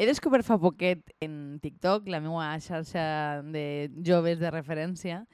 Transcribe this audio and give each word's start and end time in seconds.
He 0.00 0.06
descobert 0.08 0.46
fa 0.48 0.56
poquet 0.56 1.10
en 1.20 1.58
TikTok, 1.60 2.06
la 2.08 2.22
meva 2.24 2.54
xarxa 2.64 3.42
de 3.52 3.90
joves 4.00 4.38
de 4.40 4.48
referència, 4.48 5.26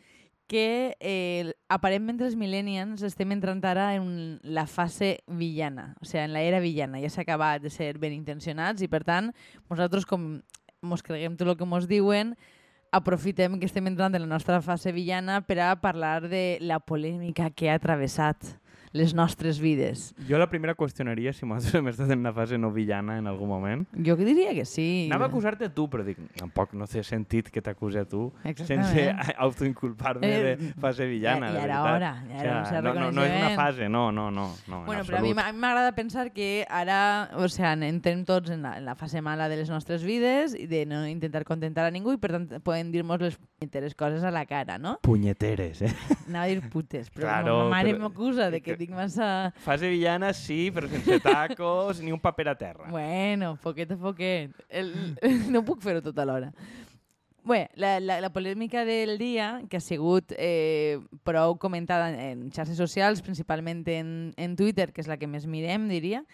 que 0.51 0.97
eh, 0.99 1.53
aparentment 1.71 2.19
els 2.27 2.35
millennials 2.35 3.05
estem 3.07 3.31
entrant 3.31 3.63
ara 3.63 3.93
en 3.95 4.41
la 4.43 4.65
fase 4.67 5.21
villana, 5.31 5.93
o 6.03 6.09
sigui, 6.11 6.25
en 6.25 6.35
la 6.35 6.43
era 6.43 6.59
villana. 6.59 6.99
Ja 6.99 7.13
s'ha 7.15 7.23
acabat 7.23 7.63
de 7.63 7.71
ser 7.71 7.93
ben 8.03 8.19
intencionats 8.19 8.83
i, 8.83 8.91
per 8.91 9.05
tant, 9.07 9.31
nosaltres, 9.71 10.03
com 10.03 10.41
mos 10.83 11.07
creguem 11.07 11.39
tot 11.39 11.47
el 11.47 11.55
que 11.63 11.71
mos 11.71 11.87
diuen, 11.87 12.35
aprofitem 12.91 13.61
que 13.63 13.71
estem 13.71 13.87
entrant 13.87 14.19
en 14.19 14.27
la 14.27 14.35
nostra 14.35 14.59
fase 14.67 14.91
villana 14.91 15.45
per 15.47 15.61
a 15.63 15.77
parlar 15.79 16.27
de 16.27 16.59
la 16.59 16.83
polèmica 16.83 17.53
que 17.55 17.71
ha 17.71 17.79
travessat 17.79 18.57
les 18.97 19.13
nostres 19.15 19.61
vides. 19.61 20.15
Jo 20.29 20.39
la 20.41 20.49
primera 20.49 20.75
qüestionaria 20.75 21.33
si 21.37 21.45
nosaltres 21.47 21.75
hem 21.79 21.89
estat 21.93 22.11
en 22.15 22.25
una 22.25 22.33
fase 22.33 22.57
no 22.59 22.73
villana 22.73 23.19
en 23.21 23.27
algun 23.29 23.49
moment. 23.49 23.87
Jo 24.07 24.17
que 24.17 24.25
diria 24.25 24.55
que 24.57 24.65
sí. 24.65 25.07
Anava 25.11 25.27
a 25.27 25.29
acusar-te 25.29 25.69
tu, 25.71 25.87
però 25.93 26.03
dic, 26.07 26.19
tampoc 26.41 26.73
no 26.75 26.87
té 26.91 27.03
sentit 27.05 27.51
que 27.53 27.61
t'acuse 27.63 28.01
a 28.01 28.07
tu 28.09 28.33
Exactament. 28.45 28.89
sense 28.89 29.35
autoinculpar-me 29.47 30.27
Eh, 30.27 30.57
de 30.57 30.73
fase 30.81 31.07
villana, 31.07 31.49
ja 31.49 31.53
de 31.53 31.65
era 31.65 31.83
hora, 31.83 32.13
ja 32.29 32.41
era 32.43 32.59
un 32.61 32.67
cert 32.67 32.85
no, 32.85 32.95
no, 32.95 33.11
no 33.13 33.25
és 33.25 33.37
una 33.37 33.51
fase, 33.57 33.89
no, 33.89 34.11
no, 34.13 34.31
no, 34.31 34.47
no 34.69 34.85
Bueno, 34.87 35.03
en 35.03 35.07
però 35.07 35.19
a 35.19 35.23
mi 35.23 35.33
m'agrada 35.35 35.93
pensar 35.93 36.33
que 36.33 36.67
ara, 36.69 37.31
o 37.37 37.49
sea, 37.49 37.73
entrem 37.75 38.25
tots 38.25 38.51
en 38.51 38.63
la, 38.63 38.77
en 38.79 38.85
la 38.85 38.95
fase 38.97 39.21
mala 39.23 39.49
de 39.49 39.57
les 39.57 39.71
nostres 39.71 40.05
vides 40.05 40.55
i 40.55 40.67
de 40.67 40.85
no 40.87 41.07
intentar 41.07 41.45
contentar 41.45 41.85
a 41.87 41.91
ningú 41.91 42.13
i 42.15 42.19
per 42.23 42.33
tant 42.37 42.49
poden 42.65 42.93
dir-nos 42.93 43.21
les 43.21 43.37
punyeteres 43.37 43.95
coses 43.95 44.25
a 44.25 44.31
la 44.31 44.45
cara, 44.47 44.79
no? 44.79 44.99
Punyeteres, 45.03 45.83
eh? 45.83 45.93
Anava 46.29 46.45
a 46.45 46.49
dir 46.49 46.61
putes, 46.71 47.11
però 47.11 47.27
Claro, 47.29 47.57
ma 47.65 47.77
mare 47.79 47.93
però- 47.95 48.03
m'acusa 48.07 48.51
de 48.51 48.61
que 48.63 48.77
dic 48.87 48.95
massa... 48.95 49.53
Fase 49.65 49.91
villana 49.91 50.33
sí, 50.37 50.71
però 50.75 50.89
sense 50.91 51.19
tacos 51.25 52.01
ni 52.01 52.15
un 52.15 52.21
paper 52.23 52.49
a 52.53 52.57
terra. 52.59 52.91
Bueno, 52.91 53.57
poquet 53.63 53.93
a 53.93 53.99
poquet. 53.99 54.55
El... 54.69 54.93
no 55.53 55.65
puc 55.67 55.83
fer-ho 55.83 56.03
tot 56.05 56.19
alhora. 56.23 56.53
Bé, 57.47 57.69
la, 57.79 58.01
la, 58.03 58.19
la 58.21 58.33
polèmica 58.35 58.85
del 58.85 59.19
dia, 59.19 59.63
que 59.71 59.79
ha 59.79 59.85
sigut 59.85 60.33
eh, 60.35 60.99
prou 61.23 61.55
comentada 61.63 62.09
en 62.11 62.49
xarxes 62.51 62.79
socials, 62.79 63.23
principalment 63.23 63.85
en, 63.93 64.11
en 64.35 64.57
Twitter, 64.59 64.91
que 64.91 65.05
és 65.05 65.11
la 65.11 65.19
que 65.21 65.31
més 65.31 65.47
mirem, 65.47 65.87
diria, 65.91 66.25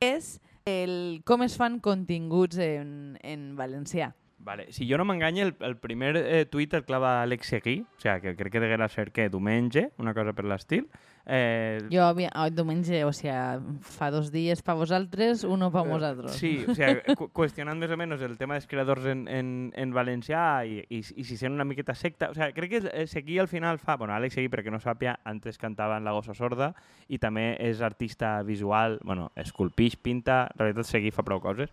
és 0.00 0.38
el 0.64 1.20
com 1.28 1.44
es 1.44 1.58
fan 1.60 1.82
continguts 1.84 2.56
en, 2.56 3.18
en 3.20 3.50
valencià. 3.60 4.14
Vale. 4.44 4.66
Si 4.72 4.84
jo 4.86 4.98
no 5.00 5.06
m'enganye, 5.08 5.40
el, 5.40 5.54
el 5.64 5.78
primer 5.80 6.18
eh, 6.20 6.44
tuit 6.44 6.74
el 6.76 6.84
clava 6.84 7.22
Alex 7.22 7.48
Seguí, 7.48 7.78
o 7.80 8.00
sigui, 8.02 8.20
que 8.20 8.34
crec 8.36 8.52
que 8.52 8.60
deguera 8.60 8.90
ser 8.92 9.10
que 9.10 9.30
diumenge, 9.32 9.88
una 9.96 10.12
cosa 10.12 10.34
per 10.36 10.44
l'estil. 10.44 10.84
Eh, 11.24 11.80
Jo, 11.88 12.10
oh, 12.12 12.44
diumenge, 12.52 13.00
o 13.08 13.12
sigui, 13.16 13.78
fa 13.80 14.10
dos 14.12 14.28
dies 14.34 14.60
per 14.60 14.76
vosaltres, 14.76 15.46
uno 15.48 15.70
per 15.72 15.86
nosaltres. 15.88 16.36
Sí, 16.36 16.58
o 16.60 16.76
sigui, 16.76 17.00
cu 17.22 17.30
qüestionant 17.40 17.80
més 17.80 17.96
o 17.96 17.96
menys 17.96 18.26
el 18.28 18.36
tema 18.36 18.58
dels 18.58 18.68
creadors 18.68 19.08
en, 19.08 19.24
en, 19.32 19.48
en 19.80 19.96
valencià 19.96 20.44
i, 20.68 20.82
i, 20.92 21.00
i 21.00 21.24
si 21.24 21.40
sent 21.40 21.56
una 21.56 21.64
miqueta 21.64 21.96
secta. 21.96 22.28
O 22.28 22.36
sigui, 22.36 22.52
crec 22.60 22.76
que 22.76 22.84
eh, 22.92 23.08
Seguí 23.08 23.40
al 23.40 23.48
final 23.48 23.80
fa... 23.80 23.96
Bueno, 23.96 24.12
Àlex 24.12 24.36
Seguí, 24.36 24.52
perquè 24.52 24.68
no 24.68 24.82
sàpia, 24.84 25.16
antes 25.24 25.56
cantava 25.56 25.96
en 25.96 26.04
La 26.04 26.12
Gossa 26.12 26.36
Sorda 26.36 26.74
i 27.08 27.16
també 27.16 27.54
és 27.64 27.80
artista 27.80 28.36
visual, 28.44 29.00
bueno, 29.08 29.30
esculpix, 29.40 29.96
pinta, 29.96 30.42
en 30.52 30.66
realitat 30.66 30.92
Seguí 30.92 31.14
fa 31.14 31.24
prou 31.24 31.40
coses. 31.40 31.72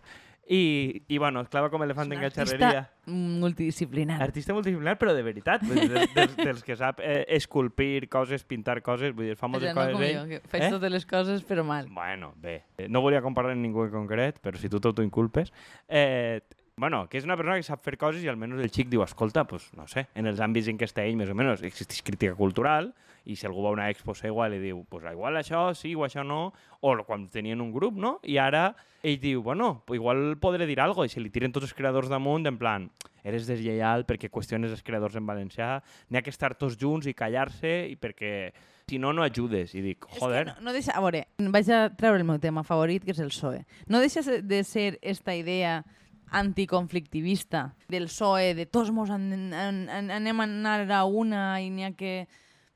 I, 0.52 1.02
i 1.08 1.16
bueno, 1.16 1.40
es 1.40 1.48
clava 1.48 1.70
com 1.72 1.80
elefant 1.86 2.10
en 2.12 2.20
gatxarreria. 2.20 2.82
multidisciplinari. 3.40 4.22
Artista 4.22 4.52
multidisciplinar, 4.52 4.98
però 5.00 5.14
de 5.16 5.22
veritat. 5.24 5.62
Vull 5.64 5.80
dir, 5.80 5.88
dels, 5.94 6.12
dels, 6.14 6.34
dels 6.36 6.62
que 6.66 6.76
sap 6.76 7.00
eh, 7.00 7.22
esculpir 7.38 8.08
coses, 8.12 8.44
pintar 8.44 8.80
coses, 8.84 9.14
vull 9.16 9.30
dir, 9.30 9.36
fa 9.38 9.48
O 9.48 9.52
moltes 9.54 9.70
sigui, 9.70 9.78
no 9.78 9.86
coses 9.86 9.96
com 9.96 10.04
ell. 10.08 10.34
jo, 10.36 10.40
faig 10.52 10.66
Eh? 10.66 10.72
totes 10.74 10.92
les 10.92 11.06
coses, 11.08 11.44
però 11.48 11.64
mal. 11.64 11.88
Bueno, 11.88 12.34
bé, 12.42 12.58
eh, 12.76 12.88
no 12.88 13.00
volia 13.00 13.22
comparar 13.24 13.54
amb 13.56 13.64
ningú 13.64 13.86
en 13.86 13.94
concret, 13.94 14.42
però 14.44 14.58
si 14.60 14.68
tu 14.68 14.80
t'autoinculpes. 14.80 15.52
Eh, 15.88 16.40
bueno, 16.76 17.06
que 17.08 17.18
és 17.18 17.24
una 17.24 17.36
persona 17.36 17.58
que 17.60 17.66
sap 17.66 17.82
fer 17.84 17.98
coses 18.00 18.24
i 18.24 18.30
almenys 18.32 18.62
el 18.62 18.72
xic 18.72 18.88
diu, 18.90 19.02
escolta, 19.04 19.44
pues, 19.48 19.68
no 19.76 19.86
sé, 19.90 20.06
en 20.14 20.26
els 20.30 20.40
àmbits 20.40 20.70
en 20.72 20.78
què 20.80 20.88
està 20.88 21.04
ell, 21.04 21.18
més 21.20 21.30
o 21.30 21.36
menys, 21.36 21.64
existeix 21.66 22.02
crítica 22.06 22.34
cultural, 22.38 22.92
i 23.24 23.36
si 23.36 23.46
algú 23.46 23.62
va 23.62 23.70
a 23.70 23.76
una 23.76 23.90
expo 23.90 24.14
igual 24.24 24.54
i 24.56 24.58
diu, 24.58 24.82
pues 24.88 25.04
igual 25.12 25.36
això 25.38 25.68
sí 25.78 25.94
o 25.94 26.02
això 26.04 26.24
no, 26.26 26.52
o 26.80 26.96
quan 27.06 27.28
tenien 27.28 27.60
un 27.60 27.72
grup, 27.72 27.94
no? 27.94 28.18
I 28.24 28.38
ara 28.38 28.74
ell 29.02 29.20
diu, 29.20 29.42
bueno, 29.42 29.82
pues 29.86 29.98
igual 29.98 30.36
podré 30.40 30.66
dir 30.66 30.80
alguna 30.80 31.04
cosa, 31.04 31.12
i 31.12 31.14
se 31.14 31.20
li 31.20 31.30
tiren 31.30 31.52
tots 31.52 31.68
els 31.68 31.74
creadors 31.74 32.10
damunt, 32.10 32.46
en 32.46 32.58
plan, 32.58 32.90
eres 33.22 33.46
deslleial 33.46 34.06
perquè 34.06 34.30
qüestiones 34.30 34.72
els 34.72 34.82
creadors 34.82 35.16
en 35.16 35.26
valencià, 35.26 35.76
n'hi 36.08 36.18
ha 36.18 36.22
que 36.22 36.34
estar 36.34 36.54
tots 36.58 36.78
junts 36.80 37.06
i 37.06 37.14
callar-se, 37.14 37.72
i 37.92 37.96
perquè 37.96 38.52
si 38.92 38.98
no, 38.98 39.12
no 39.12 39.22
ajudes. 39.22 39.74
I 39.74 39.80
dic, 39.80 40.04
joder, 40.18 40.42
És 40.48 40.52
que 40.52 40.60
no, 40.60 40.66
no 40.68 40.72
deixa, 40.74 40.92
a 40.92 41.00
veure, 41.00 41.24
vaig 41.38 41.70
a 41.72 41.86
treure 41.96 42.18
el 42.20 42.26
meu 42.28 42.40
tema 42.42 42.64
favorit, 42.66 43.04
que 43.04 43.14
és 43.14 43.22
el 43.22 43.30
PSOE. 43.32 43.62
No 43.88 44.02
deixa 44.02 44.20
de 44.22 44.64
ser 44.68 44.98
esta 45.00 45.36
idea 45.38 45.82
anticonflictivista 46.32 47.74
del 47.88 48.06
PSOE, 48.08 48.54
de 48.54 48.66
tots 48.66 48.90
mos 48.94 49.10
an, 49.10 49.28
an, 49.52 49.82
an, 49.88 50.10
anem 50.10 50.40
a 50.40 50.48
anar 50.48 50.80
a 50.90 51.04
una 51.04 51.60
i 51.62 51.70
n'hi 51.70 51.84
ha 51.84 51.92
que 51.96 52.26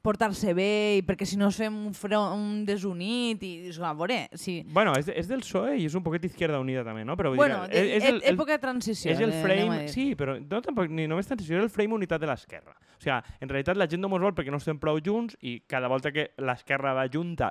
portar-se 0.07 0.53
bé 0.55 0.99
i 1.01 1.03
perquè 1.03 1.27
si 1.27 1.35
no 1.35 1.49
es 1.51 1.57
fem 1.59 1.75
un, 1.89 1.95
front, 1.97 2.37
un 2.39 2.61
desunit 2.69 3.41
i 3.43 3.49
dius, 3.65 3.81
a 3.83 3.91
veure, 3.99 4.29
sí. 4.39 4.61
Bueno, 4.71 4.93
és, 4.95 5.09
de- 5.09 5.17
és 5.19 5.27
del 5.27 5.41
PSOE 5.43 5.81
i 5.81 5.89
és 5.89 5.97
un 5.99 6.05
poquet 6.07 6.23
Izquierda 6.29 6.61
Unida 6.63 6.85
també, 6.87 7.03
no? 7.05 7.17
Però 7.19 7.33
Bueno, 7.35 7.65
dir, 7.67 7.73
de, 7.75 7.81
és, 7.97 8.05
és 8.05 8.11
el, 8.13 8.21
el, 8.23 8.37
època 8.37 8.55
de 8.55 8.61
transició. 8.63 9.11
és 9.11 9.19
el 9.25 9.33
eh, 9.35 9.41
frame... 9.43 9.81
dir. 9.81 9.89
Sí, 9.91 10.05
però 10.15 10.37
no 10.39 10.61
tampoc, 10.63 10.93
ni 10.95 11.09
només 11.11 11.27
transició, 11.27 11.59
és 11.59 11.67
el 11.67 11.73
frame 11.75 11.99
unitat 11.99 12.23
de 12.23 12.31
l'esquerra. 12.31 12.77
O 12.97 13.03
sigui, 13.03 13.19
en 13.43 13.51
realitat 13.51 13.77
la 13.77 13.89
gent 13.91 14.01
no 14.05 14.09
mos 14.13 14.23
vol 14.23 14.33
perquè 14.37 14.55
no 14.55 14.63
estem 14.63 14.79
prou 14.79 15.01
junts 15.03 15.35
i 15.43 15.59
cada 15.67 15.91
volta 15.91 16.13
que 16.15 16.31
l'esquerra 16.39 16.95
va 16.95 17.09
junta 17.11 17.51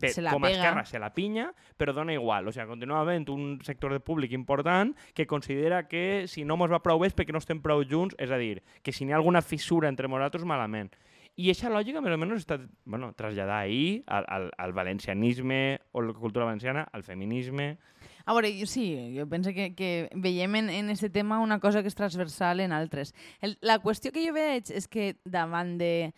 pe, 0.00 0.10
Se 0.14 0.24
la 0.24 0.32
com 0.34 0.42
a 0.44 0.48
pega. 0.48 0.58
esquerra 0.58 0.84
se 0.88 0.98
la 0.98 1.12
pinya, 1.14 1.50
però 1.78 1.92
dona 1.94 2.14
igual. 2.16 2.48
O 2.48 2.52
sigui, 2.52 2.66
continua 2.72 3.02
havent 3.04 3.28
un 3.30 3.58
sector 3.66 3.92
de 3.92 4.00
públic 4.00 4.32
important 4.32 4.96
que 5.14 5.26
considera 5.28 5.84
que 5.88 6.26
si 6.26 6.44
no 6.44 6.56
mos 6.56 6.72
va 6.72 6.82
prou 6.82 6.98
bé 6.98 7.12
és 7.12 7.14
perquè 7.16 7.32
no 7.36 7.38
estem 7.42 7.60
prou 7.62 7.84
junts, 7.84 8.16
és 8.18 8.32
a 8.32 8.40
dir, 8.40 8.62
que 8.82 8.92
si 8.92 9.04
n'hi 9.04 9.12
ha 9.12 9.20
alguna 9.20 9.42
fissura 9.44 9.88
entre 9.92 10.08
nosaltres, 10.08 10.44
malament. 10.48 10.90
I 11.38 11.46
aquesta 11.52 11.70
lògica, 11.70 12.00
més 12.02 12.12
o 12.12 12.18
menys, 12.18 12.42
està 12.42 12.56
bueno, 12.84 13.12
traslladada 13.16 13.60
ahir 13.62 14.02
al, 14.10 14.26
al, 14.28 14.48
al 14.58 14.72
valencianisme 14.74 15.78
o 15.92 16.02
la 16.02 16.12
cultura 16.12 16.44
valenciana, 16.44 16.88
al 16.92 17.04
feminisme... 17.04 17.78
A 18.26 18.34
veure, 18.34 18.50
jo 18.58 18.66
sí, 18.68 19.14
jo 19.16 19.24
penso 19.30 19.50
que, 19.56 19.70
que 19.74 20.08
veiem 20.14 20.54
en, 20.58 20.68
en 20.70 20.90
aquest 20.92 21.12
tema 21.14 21.38
una 21.40 21.58
cosa 21.58 21.80
que 21.82 21.88
és 21.88 21.96
transversal 21.96 22.60
en 22.60 22.72
altres. 22.72 23.14
El, 23.40 23.56
la 23.62 23.78
qüestió 23.80 24.12
que 24.12 24.22
jo 24.26 24.34
veig 24.36 24.68
és 24.70 24.86
que 24.88 25.14
davant 25.24 25.78
de 25.80 26.12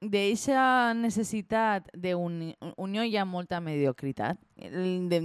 d'eixa 0.00 0.92
necessitat 0.94 1.88
d'unió 1.96 3.04
hi 3.04 3.16
ha 3.16 3.24
molta 3.24 3.60
mediocritat. 3.60 4.38
De, 4.56 5.20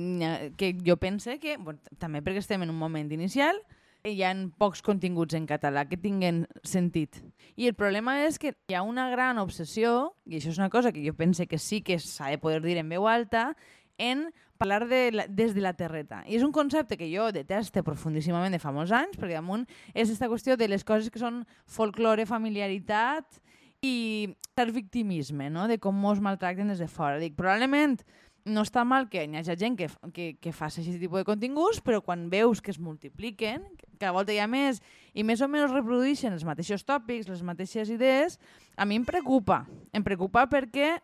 que 0.58 0.74
jo 0.86 0.98
pense 0.98 1.38
que, 1.40 1.58
bueno, 1.58 1.80
també 2.00 2.22
perquè 2.24 2.42
estem 2.44 2.64
en 2.64 2.72
un 2.72 2.80
moment 2.80 3.12
inicial, 3.12 3.60
hi 4.08 4.24
ha 4.26 4.32
pocs 4.58 4.82
continguts 4.82 5.36
en 5.38 5.46
català 5.46 5.86
que 5.90 6.00
tinguen 6.00 6.46
sentit. 6.64 7.20
I 7.56 7.68
el 7.70 7.76
problema 7.78 8.18
és 8.26 8.40
que 8.42 8.56
hi 8.70 8.78
ha 8.78 8.82
una 8.88 9.10
gran 9.12 9.38
obsessió, 9.42 10.14
i 10.26 10.40
això 10.40 10.50
és 10.50 10.62
una 10.62 10.72
cosa 10.74 10.92
que 10.92 11.04
jo 11.06 11.14
pense 11.14 11.46
que 11.48 11.60
sí 11.60 11.82
que 11.86 12.00
s'ha 12.00 12.32
de 12.32 12.40
poder 12.42 12.64
dir 12.64 12.80
en 12.82 12.90
veu 12.90 13.08
alta, 13.08 13.52
en 14.00 14.32
parlar 14.58 14.88
de 14.88 15.12
la, 15.12 15.28
des 15.28 15.54
de 15.54 15.62
la 15.62 15.74
terreta. 15.74 16.24
I 16.30 16.38
és 16.38 16.44
un 16.46 16.54
concepte 16.54 16.98
que 16.98 17.10
jo 17.12 17.32
deteste 17.34 17.84
profundíssimament 17.86 18.54
de 18.54 18.62
fa 18.62 18.74
molts 18.74 18.94
anys, 18.94 19.18
perquè 19.20 19.38
damunt 19.38 19.68
és 19.94 20.08
aquesta 20.08 20.30
qüestió 20.30 20.58
de 20.58 20.70
les 20.70 20.86
coses 20.86 21.10
que 21.10 21.22
són 21.22 21.44
folklore, 21.66 22.26
familiaritat 22.30 23.42
i 23.82 24.30
cert 24.56 24.74
victimisme, 24.76 25.50
no? 25.50 25.68
de 25.68 25.80
com 25.82 25.96
mos 25.96 26.22
maltracten 26.22 26.70
des 26.70 26.82
de 26.82 26.88
fora. 26.88 27.20
Dic, 27.22 27.34
probablement 27.38 27.98
no 28.46 28.64
està 28.66 28.84
mal 28.86 29.08
que 29.10 29.24
hi 29.26 29.38
hagi 29.38 29.56
gent 29.58 29.78
que, 29.78 29.88
que, 30.14 30.28
que 30.42 30.54
faci 30.54 30.82
aquest 30.82 31.02
tipus 31.02 31.22
de 31.22 31.28
continguts, 31.28 31.82
però 31.86 32.02
quan 32.06 32.28
veus 32.30 32.62
que 32.62 32.74
es 32.74 32.80
multipliquen, 32.82 33.66
que 33.78 33.90
cada 34.00 34.14
volta 34.16 34.34
hi 34.34 34.40
ha 34.42 34.48
més, 34.50 34.82
i 35.14 35.26
més 35.26 35.42
o 35.42 35.50
menys 35.50 35.74
reprodueixen 35.74 36.34
els 36.34 36.46
mateixos 36.46 36.86
tòpics, 36.86 37.30
les 37.30 37.44
mateixes 37.46 37.90
idees, 37.94 38.40
a 38.78 38.86
mi 38.86 38.98
em 38.98 39.06
preocupa. 39.06 39.64
Em 39.94 40.06
preocupa 40.06 40.48
perquè 40.50 40.96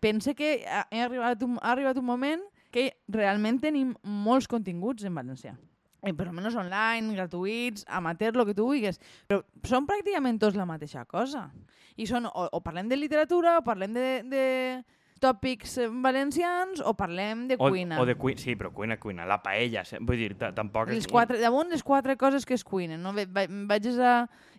pense 0.00 0.34
que 0.36 0.58
ha, 0.64 0.84
arribat 1.04 1.44
un, 1.44 1.56
ha 1.62 1.72
arribat 1.72 2.00
un 2.00 2.08
moment 2.08 2.44
que 2.72 2.90
realment 3.12 3.60
tenim 3.62 3.94
molts 4.04 4.48
continguts 4.48 5.04
en 5.04 5.16
valencià. 5.16 5.56
Eh, 6.06 6.14
per 6.14 6.28
almenys 6.30 6.54
online, 6.54 7.14
gratuïts, 7.16 7.84
amateur, 7.88 8.34
el 8.38 8.46
que 8.46 8.54
tu 8.54 8.66
vulguis. 8.68 9.00
Però 9.26 9.42
són 9.66 9.86
pràcticament 9.88 10.38
tots 10.42 10.56
la 10.58 10.66
mateixa 10.68 11.04
cosa. 11.10 11.48
I 11.96 12.06
són, 12.06 12.28
o, 12.30 12.46
o 12.52 12.60
parlem 12.62 12.88
de 12.92 12.98
literatura, 13.00 13.56
o 13.58 13.64
parlem 13.66 13.94
de, 13.96 14.06
de 14.30 14.44
tòpics 15.20 15.78
eh, 15.80 15.86
valencians, 15.88 16.82
o 16.84 16.92
parlem 16.94 17.46
de 17.48 17.56
O, 17.58 17.70
cuina. 17.72 17.98
o 18.00 18.04
de 18.06 18.14
cuina, 18.20 18.38
sí, 18.38 18.54
però 18.54 18.70
cuina, 18.76 18.98
cuina, 19.00 19.24
la 19.26 19.38
paella, 19.42 19.82
vull 20.04 20.18
dir, 20.20 20.34
ta- 20.36 20.52
tampoc... 20.54 20.90
Les 20.92 21.08
quatre, 21.08 21.40
damunt 21.40 21.72
les 21.72 21.82
quatre 21.82 22.18
coses 22.20 22.44
que 22.44 22.54
es 22.54 22.64
cuinen. 22.68 23.00
No? 23.02 23.14
Vaig 23.16 23.88
a 23.96 24.12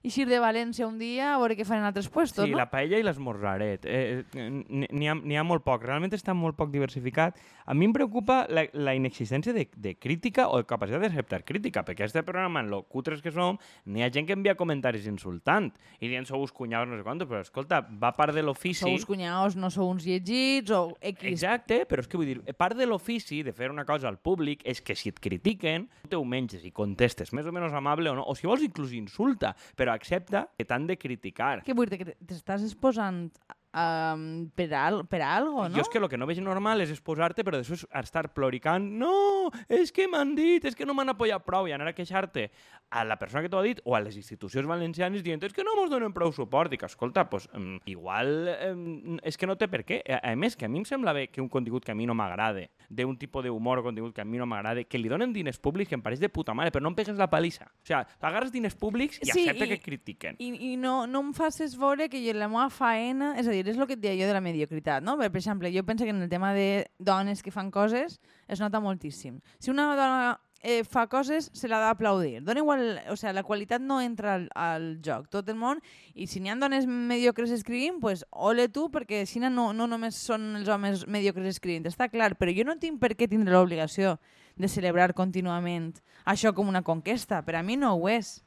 eixir 0.08 0.26
de 0.30 0.40
València 0.42 0.88
un 0.88 0.98
dia 1.00 1.34
a 1.34 1.38
veure 1.42 1.58
què 1.58 1.66
fan 1.68 1.82
en 1.84 1.90
altres 1.90 2.08
puestos, 2.10 2.46
Sí, 2.46 2.52
no? 2.52 2.58
la 2.60 2.70
paella 2.72 3.00
i 3.00 3.06
l'esmorzaret. 3.06 3.86
Eh, 3.86 4.24
eh, 4.34 4.48
N'hi 4.88 5.08
ha, 5.10 5.16
ha 5.16 5.46
molt 5.48 5.66
poc, 5.66 5.84
realment 5.86 6.14
està 6.16 6.34
molt 6.38 6.58
poc 6.58 6.72
diversificat. 6.74 7.38
A 7.68 7.76
mi 7.76 7.88
em 7.90 7.94
preocupa 7.96 8.46
la, 8.50 8.66
la 8.74 8.96
inexistència 8.96 9.54
de, 9.54 9.68
de 9.76 9.96
crítica 10.00 10.48
o 10.48 10.62
de 10.62 10.68
capacitat 10.70 11.04
d'acceptar 11.04 11.44
crítica, 11.48 11.84
perquè 11.88 12.08
este 12.08 12.24
programa, 12.24 12.64
en 12.64 12.72
lo 12.72 12.84
cutres 12.88 13.22
que 13.22 13.34
som, 13.36 13.60
n'hi 13.86 14.06
ha 14.06 14.12
gent 14.14 14.28
que 14.30 14.36
envia 14.38 14.56
comentaris 14.60 15.08
insultant 15.10 15.72
i 16.00 16.08
dient 16.08 16.28
sou 16.30 16.42
uns 16.42 16.54
cunyaus, 16.56 16.88
no 16.88 16.98
sé 16.98 17.04
quantos, 17.06 17.28
però 17.28 17.42
escolta, 17.44 17.82
va 17.84 18.14
part 18.18 18.36
de 18.36 18.44
l'ofici... 18.46 18.86
Sou 18.86 18.96
uns 18.96 19.06
cunyaos, 19.08 19.58
no 19.60 19.70
sou 19.74 19.90
uns 19.92 20.08
llegits, 20.08 20.72
o 20.72 20.96
X. 21.02 21.28
Exacte, 21.28 21.82
però 21.90 22.04
és 22.04 22.08
que 22.08 22.20
vull 22.20 22.32
dir, 22.32 22.40
part 22.58 22.78
de 22.78 22.88
l'ofici 22.88 23.44
de 23.44 23.54
fer 23.56 23.72
una 23.74 23.86
cosa 23.86 24.08
al 24.08 24.20
públic 24.24 24.64
és 24.68 24.82
que 24.82 24.96
si 24.96 25.12
et 25.12 25.20
critiquen, 25.24 25.90
tu 26.06 26.14
te 26.14 26.20
ho 26.20 26.24
menges 26.26 26.64
i 26.66 26.72
contestes 26.72 27.34
més 27.36 27.48
o 27.48 27.54
menys 27.56 27.76
amable 27.76 28.12
o 28.12 28.16
no, 28.18 28.24
o 28.24 28.36
si 28.38 28.48
vols 28.48 28.64
inclús 28.66 28.94
insulta, 28.96 29.54
però 29.76 29.97
accepta 29.98 30.46
que 30.58 30.66
t'han 30.68 30.88
de 30.90 30.98
criticar. 31.00 31.58
Que 31.68 31.76
vull 31.78 31.90
dir 31.92 32.02
que 32.04 32.16
t'estàs 32.30 32.66
exposant 32.68 33.26
um, 33.74 34.50
per, 34.56 34.68
al, 34.74 35.02
per 35.08 35.22
algo, 35.22 35.68
no? 35.68 35.76
Jo 35.76 35.84
és 35.84 35.90
que 35.92 36.00
el 36.00 36.08
que 36.10 36.18
no 36.20 36.28
veig 36.30 36.40
normal 36.44 36.82
és 36.84 36.92
exposar-te, 36.94 37.44
però 37.48 37.60
després 37.60 37.86
estar 38.02 38.28
ploricant, 38.34 38.84
no, 39.00 39.50
és 39.70 39.92
que 39.92 40.08
m'han 40.08 40.36
dit, 40.38 40.64
és 40.66 40.76
que 40.76 40.86
no 40.88 40.94
m'han 40.98 41.14
apoyat 41.14 41.44
prou, 41.46 41.68
i 41.68 41.74
anar 41.76 41.90
a 41.92 41.96
queixar-te 41.98 42.50
a 42.90 43.04
la 43.04 43.18
persona 43.20 43.42
que 43.44 43.50
t'ho 43.52 43.60
ha 43.60 43.66
dit 43.66 43.82
o 43.84 43.96
a 43.98 44.00
les 44.00 44.16
institucions 44.16 44.68
valencianes 44.68 45.24
dient 45.24 45.44
és 45.44 45.52
que 45.54 45.64
no 45.66 45.74
mos 45.76 45.90
donen 45.92 46.14
prou 46.16 46.32
suport. 46.32 46.72
I 46.74 46.78
que, 46.80 46.86
escolta, 46.88 47.26
pues, 47.30 47.50
um, 47.54 47.78
igual 47.86 48.48
um, 48.72 49.18
és 49.24 49.36
que 49.38 49.48
no 49.48 49.58
té 49.60 49.68
per 49.68 49.84
què. 49.84 50.02
A, 50.08 50.22
a 50.32 50.36
més, 50.40 50.56
que 50.56 50.66
a 50.66 50.70
mi 50.72 50.80
em 50.80 50.86
sembla 50.88 51.12
bé 51.14 51.28
que 51.28 51.42
un 51.44 51.50
contingut 51.50 51.84
que 51.86 51.92
a 51.92 51.96
mi 51.96 52.06
no 52.08 52.16
m'agrada, 52.16 52.64
d'un 52.90 53.18
tipus 53.20 53.44
d'humor 53.44 53.80
o 53.82 53.84
contingut 53.84 54.16
que 54.16 54.22
a 54.24 54.26
mi 54.26 54.40
no 54.40 54.46
m'agrada, 54.48 54.84
que 54.88 54.98
li 55.02 55.10
donen 55.12 55.34
diners 55.36 55.60
públics 55.60 55.90
que 55.92 55.96
em 56.00 56.02
pareix 56.04 56.22
de 56.24 56.30
puta 56.32 56.54
mare, 56.56 56.72
però 56.72 56.82
no 56.86 56.94
em 56.94 56.96
pegues 56.96 57.18
la 57.20 57.28
palissa. 57.30 57.68
O 57.68 57.86
sigui, 57.88 58.04
t'agarres 58.24 58.52
diners 58.56 58.76
públics 58.80 59.20
i 59.20 59.28
Sí, 59.28 59.44
accepta 59.50 59.66
i- 59.66 59.70
que 59.76 59.80
critiquen. 59.84 60.40
I, 60.40 60.54
i 60.72 60.78
no, 60.80 61.02
no 61.08 61.20
em 61.28 61.34
facis 61.36 61.76
veure 61.78 62.08
que 62.10 62.22
la 62.34 62.48
meva 62.48 62.70
faena... 62.72 63.34
És 63.38 63.48
a 63.48 63.52
dir, 63.52 63.67
és 63.72 63.78
el 63.78 63.88
que 63.88 63.98
et 63.98 64.02
deia 64.04 64.18
jo 64.18 64.30
de 64.30 64.36
la 64.36 64.44
mediocritat, 64.44 65.06
no? 65.06 65.18
Per, 65.20 65.30
exemple, 65.36 65.72
jo 65.74 65.86
penso 65.86 66.06
que 66.06 66.16
en 66.16 66.22
el 66.22 66.30
tema 66.30 66.54
de 66.54 66.88
dones 67.00 67.44
que 67.44 67.52
fan 67.52 67.72
coses 67.72 68.20
es 68.48 68.60
nota 68.64 68.80
moltíssim. 68.80 69.42
Si 69.60 69.72
una 69.72 69.90
dona 69.96 70.38
eh, 70.62 70.84
fa 70.84 71.08
coses, 71.08 71.50
se 71.54 71.68
l'ha 71.70 71.80
d'aplaudir. 71.82 72.42
Dona 72.44 72.62
igual... 72.64 72.84
O 73.12 73.16
sigui, 73.16 73.34
la 73.36 73.44
qualitat 73.48 73.84
no 73.84 74.00
entra 74.02 74.36
al, 74.36 74.48
al 74.56 74.88
joc. 75.06 75.30
Tot 75.34 75.50
el 75.50 75.58
món... 75.60 75.82
I 76.18 76.28
si 76.28 76.42
n'hi 76.42 76.52
ha 76.52 76.58
dones 76.58 76.88
mediocres 76.90 77.54
escrivint, 77.54 78.02
pues, 78.02 78.26
ole 78.32 78.68
tu, 78.74 78.88
perquè 78.94 79.22
així 79.24 79.42
no, 79.44 79.72
no 79.74 79.88
només 79.88 80.18
són 80.18 80.56
els 80.60 80.70
homes 80.72 81.06
mediocres 81.08 81.58
escrivint, 81.58 81.86
està 81.88 82.10
clar, 82.10 82.34
però 82.40 82.54
jo 82.56 82.66
no 82.66 82.78
tinc 82.82 83.00
per 83.02 83.14
què 83.16 83.30
tindre 83.30 83.54
l'obligació 83.54 84.18
de 84.58 84.68
celebrar 84.68 85.14
contínuament 85.14 85.92
això 86.26 86.54
com 86.58 86.68
una 86.68 86.82
conquesta. 86.82 87.44
Per 87.46 87.56
a 87.56 87.64
mi 87.64 87.78
no 87.78 87.94
ho 87.96 88.10
és. 88.10 88.42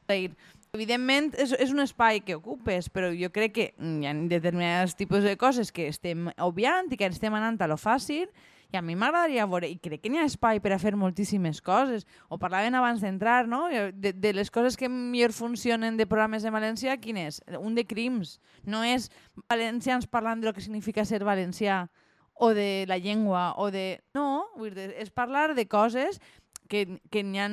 Evidentment, 0.71 1.33
és, 1.35 1.51
és 1.59 1.71
un 1.75 1.83
espai 1.83 2.21
que 2.23 2.37
ocupes, 2.37 2.85
però 2.95 3.09
jo 3.11 3.27
crec 3.35 3.51
que 3.57 3.63
hi 3.75 4.07
ha 4.07 4.13
determinats 4.31 4.93
tipus 4.95 5.25
de 5.27 5.33
coses 5.35 5.67
que 5.75 5.89
estem 5.91 6.29
obviant 6.39 6.87
i 6.87 6.95
que 6.95 7.09
estem 7.11 7.33
anant 7.35 7.57
a 7.59 7.67
lo 7.67 7.75
fàcil 7.75 8.29
i 8.71 8.79
a 8.79 8.81
mi 8.81 8.95
m'agradaria 8.95 9.49
veure, 9.51 9.67
i 9.67 9.75
crec 9.83 9.99
que 10.05 10.11
n'hi 10.13 10.21
ha 10.21 10.29
espai 10.29 10.61
per 10.63 10.71
a 10.71 10.77
fer 10.79 10.93
moltíssimes 10.95 11.59
coses. 11.59 12.05
O 12.31 12.39
parlaven 12.39 12.77
abans 12.79 13.03
d'entrar, 13.03 13.49
no? 13.51 13.65
De, 13.67 14.13
de 14.15 14.31
les 14.31 14.47
coses 14.47 14.79
que 14.79 14.87
millor 14.87 15.35
funcionen 15.35 15.99
de 15.99 16.07
programes 16.07 16.47
en 16.47 16.55
valencià, 16.55 16.95
quin 17.03 17.19
és? 17.19 17.41
Un 17.59 17.75
de 17.75 17.83
crims. 17.83 18.37
No 18.63 18.79
és 18.87 19.09
valencians 19.51 20.07
parlant 20.07 20.39
de 20.39 20.47
lo 20.47 20.55
que 20.55 20.63
significa 20.63 21.03
ser 21.03 21.19
valencià 21.27 21.89
o 22.39 22.53
de 22.55 22.85
la 22.87 22.95
llengua 22.97 23.49
o 23.59 23.67
de... 23.75 23.99
No, 24.15 24.47
és 24.63 25.11
parlar 25.11 25.51
de 25.51 25.67
coses 25.67 26.23
que, 26.71 27.01
que 27.11 27.23
n'hi 27.27 27.41
ha, 27.43 27.49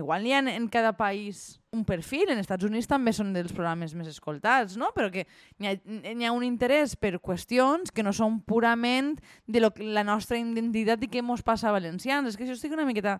igual 0.00 0.24
n'hi 0.24 0.32
ha 0.32 0.40
en 0.54 0.66
cada 0.72 0.94
país 0.96 1.60
un 1.72 1.84
perfil, 1.88 2.32
en 2.32 2.40
Estats 2.40 2.64
Units 2.64 2.88
també 2.88 3.12
són 3.16 3.34
dels 3.36 3.52
programes 3.52 3.92
més 3.96 4.08
escoltats, 4.08 4.78
no? 4.80 4.90
però 4.96 5.10
que 5.12 5.26
n'hi 5.60 5.68
ha, 5.68 5.76
ha 6.28 6.32
un 6.32 6.44
interès 6.46 6.96
per 6.96 7.18
qüestions 7.20 7.92
que 7.92 8.04
no 8.04 8.12
són 8.16 8.40
purament 8.48 9.14
de 9.46 9.62
lo, 9.64 9.72
la 9.80 10.04
nostra 10.08 10.40
identitat 10.40 11.04
i 11.04 11.10
què 11.12 11.24
mos 11.24 11.44
passa 11.44 11.68
a 11.68 11.76
valencians. 11.76 12.28
És 12.28 12.40
que 12.40 12.48
jo 12.48 12.56
estic 12.56 12.72
una 12.72 12.88
miqueta 12.88 13.18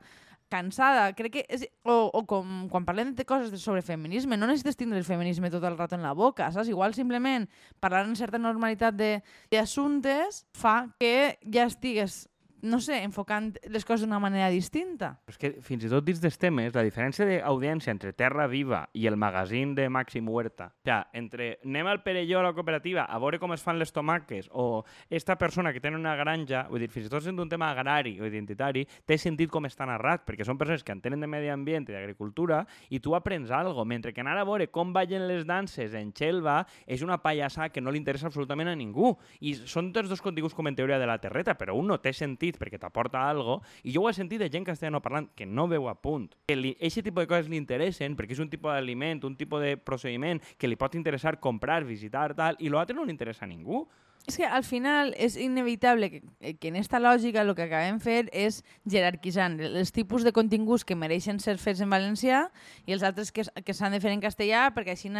cansada. 0.52 1.06
Crec 1.16 1.37
que 1.37 1.44
és, 1.49 1.64
o, 1.88 2.10
o 2.12 2.25
com 2.28 2.66
quan 2.72 2.88
parlem 2.88 3.14
de 3.16 3.25
coses 3.28 3.52
sobre 3.64 3.84
feminisme, 3.84 4.37
no 4.37 4.48
necessites 4.48 4.81
tindre 4.81 5.00
el 5.00 5.08
feminisme 5.08 5.52
tot 5.52 5.64
el 5.69 5.78
rato 5.78 5.96
en 5.96 6.05
la 6.05 6.12
boca, 6.16 6.50
saps? 6.52 6.72
Igual 6.72 6.96
simplement 6.96 7.48
parlar 7.81 8.05
en 8.08 8.16
certa 8.20 8.40
normalitat 8.40 8.96
d'assumptes 8.96 10.44
fa 10.56 10.76
que 11.00 11.38
ja 11.44 11.69
estigues 11.69 12.26
no 12.62 12.81
sé, 12.81 13.03
enfocant 13.03 13.53
les 13.69 13.85
coses 13.85 14.06
d'una 14.06 14.20
manera 14.23 14.49
distinta. 14.55 15.17
És 15.29 15.38
que 15.38 15.53
fins 15.67 15.85
i 15.85 15.91
tot 15.91 16.05
dins 16.06 16.20
dels 16.23 16.38
temes, 16.38 16.73
la 16.75 16.85
diferència 16.87 17.26
d'audiència 17.26 17.91
entre 17.93 18.14
Terra 18.14 18.47
Viva 18.50 18.85
i 18.94 19.09
el 19.11 19.19
magazín 19.19 19.75
de 19.75 19.88
Màxim 19.91 20.29
Huerta, 20.31 20.70
o 20.70 20.87
sigui, 20.87 20.99
entre 21.19 21.49
anem 21.67 21.91
al 21.91 22.03
Perelló 22.03 22.41
a 22.41 22.47
la 22.47 22.53
cooperativa 22.55 23.05
a 23.05 23.19
veure 23.23 23.41
com 23.43 23.53
es 23.55 23.62
fan 23.62 23.79
les 23.81 23.93
tomaques 23.93 24.49
o 24.53 24.85
esta 25.11 25.37
persona 25.38 25.73
que 25.73 25.81
té 25.82 25.91
una 25.93 26.14
granja, 26.17 26.64
vull 26.70 26.82
dir, 26.82 26.91
fins 26.93 27.09
i 27.09 27.12
tot 27.12 27.25
sent 27.25 27.38
un 27.43 27.50
tema 27.50 27.70
agrari 27.73 28.14
o 28.20 28.26
identitari, 28.29 28.87
té 29.06 29.19
sentit 29.19 29.50
com 29.50 29.67
està 29.67 29.87
narrat, 29.88 30.25
perquè 30.26 30.47
són 30.47 30.58
persones 30.58 30.85
que 30.87 30.94
entenen 30.94 31.20
de 31.20 31.31
medi 31.31 31.50
ambient 31.53 31.88
i 31.91 31.97
d'agricultura 31.97 32.62
i 32.91 33.00
tu 33.03 33.17
aprens 33.19 33.50
algo, 33.50 33.85
mentre 33.85 34.12
que 34.15 34.23
anar 34.23 34.38
a 34.38 34.47
veure 34.47 34.69
com 34.70 34.93
ballen 34.94 35.26
les 35.29 35.44
danses 35.49 35.94
en 35.99 36.12
Xelva 36.15 36.62
és 36.87 37.03
una 37.03 37.19
pallassa 37.23 37.69
que 37.73 37.82
no 37.82 37.91
li 37.91 38.00
interessa 38.00 38.29
absolutament 38.31 38.70
a 38.70 38.76
ningú. 38.79 39.17
I 39.41 39.55
són 39.67 39.93
tots 39.93 40.11
dos 40.11 40.23
continguts 40.23 40.55
com 40.55 40.69
en 40.70 40.79
teoria 40.79 41.00
de 41.00 41.08
la 41.08 41.19
terreta, 41.20 41.56
però 41.58 41.76
un 41.79 41.91
no 41.91 41.99
té 42.03 42.12
sentit 42.17 42.51
perquè 42.60 42.81
t'aporta 42.81 43.22
algo, 43.28 43.60
i 43.82 43.94
jo 43.94 44.04
ho 44.04 44.10
he 44.10 44.14
sentit 44.16 44.43
de 44.43 44.50
gent 44.52 44.66
castellano 44.66 45.02
parlant 45.04 45.31
que 45.37 45.46
no 45.46 45.69
veu 45.70 45.88
a 45.88 45.94
punt. 45.94 46.31
Que 46.49 46.56
li, 46.58 46.76
eixe 46.81 47.02
tipus 47.02 47.25
de 47.25 47.31
coses 47.31 47.50
li 47.50 47.60
interessen 47.60 48.16
perquè 48.19 48.37
és 48.37 48.44
un 48.44 48.50
tipus 48.52 48.72
d'aliment, 48.75 49.25
un 49.28 49.37
tipus 49.38 49.62
de 49.62 49.76
procediment 49.76 50.43
que 50.58 50.70
li 50.70 50.78
pot 50.81 50.94
interessar 50.99 51.38
comprar, 51.40 51.82
visitar, 51.84 52.32
tal, 52.38 52.58
i 52.60 52.72
l'altre 52.72 52.96
no 52.96 53.04
li 53.04 53.14
interessa 53.14 53.46
a 53.46 53.50
ningú. 53.50 53.87
És 54.26 54.37
que 54.38 54.46
al 54.46 54.62
final 54.62 55.10
és 55.19 55.34
inevitable 55.34 56.08
que, 56.10 56.20
que 56.60 56.69
en 56.69 56.76
esta 56.78 57.00
lògica 57.02 57.43
el 57.43 57.56
que 57.58 57.64
acabem 57.66 57.99
fent 57.99 58.28
és 58.31 58.60
jerarquitzant 58.87 59.58
els 59.64 59.90
tipus 59.90 60.22
de 60.22 60.31
continguts 60.31 60.84
que 60.87 60.94
mereixen 60.94 61.40
ser 61.43 61.56
fets 61.58 61.82
en 61.82 61.90
valencià 61.90 62.44
i 62.87 62.94
els 62.94 63.02
altres 63.02 63.32
que, 63.34 63.43
que 63.43 63.75
s'han 63.75 63.96
de 63.96 64.00
fer 64.02 64.12
en 64.14 64.22
castellà 64.22 64.69
perquè 64.76 64.94
així 64.94 65.10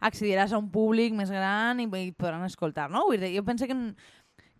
accediràs 0.00 0.54
a 0.54 0.58
un 0.58 0.70
públic 0.72 1.12
més 1.12 1.30
gran 1.30 1.84
i, 1.84 1.88
i 2.00 2.12
podran 2.16 2.48
escoltar, 2.48 2.88
no? 2.88 3.04
Jo 3.12 3.44
penso 3.44 3.68
que 3.68 3.76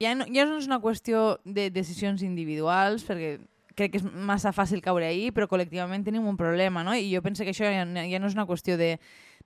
ja 0.00 0.14
no, 0.14 0.26
ja 0.32 0.46
no 0.46 0.58
és 0.60 0.68
una 0.68 0.80
qüestió 0.82 1.38
de 1.44 1.68
decisions 1.70 2.22
individuals 2.26 3.04
perquè 3.06 3.36
crec 3.76 3.92
que 3.92 4.00
és 4.00 4.06
massa 4.06 4.54
fàcil 4.56 4.80
caure 4.84 5.04
ahí, 5.08 5.28
però 5.36 5.48
col·lectivament 5.50 6.04
tenim 6.06 6.24
un 6.26 6.38
problema, 6.40 6.82
no? 6.84 6.94
I 6.96 7.10
jo 7.12 7.20
penso 7.22 7.44
que 7.44 7.52
això 7.52 7.68
ja, 7.68 7.84
ja 7.84 8.20
no 8.20 8.30
és 8.30 8.36
una 8.36 8.46
qüestió 8.48 8.78
de 8.80 8.96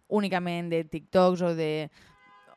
únicament 0.06 0.70
de 0.70 0.84
TikToks 0.84 1.42
o 1.42 1.54
de 1.58 1.90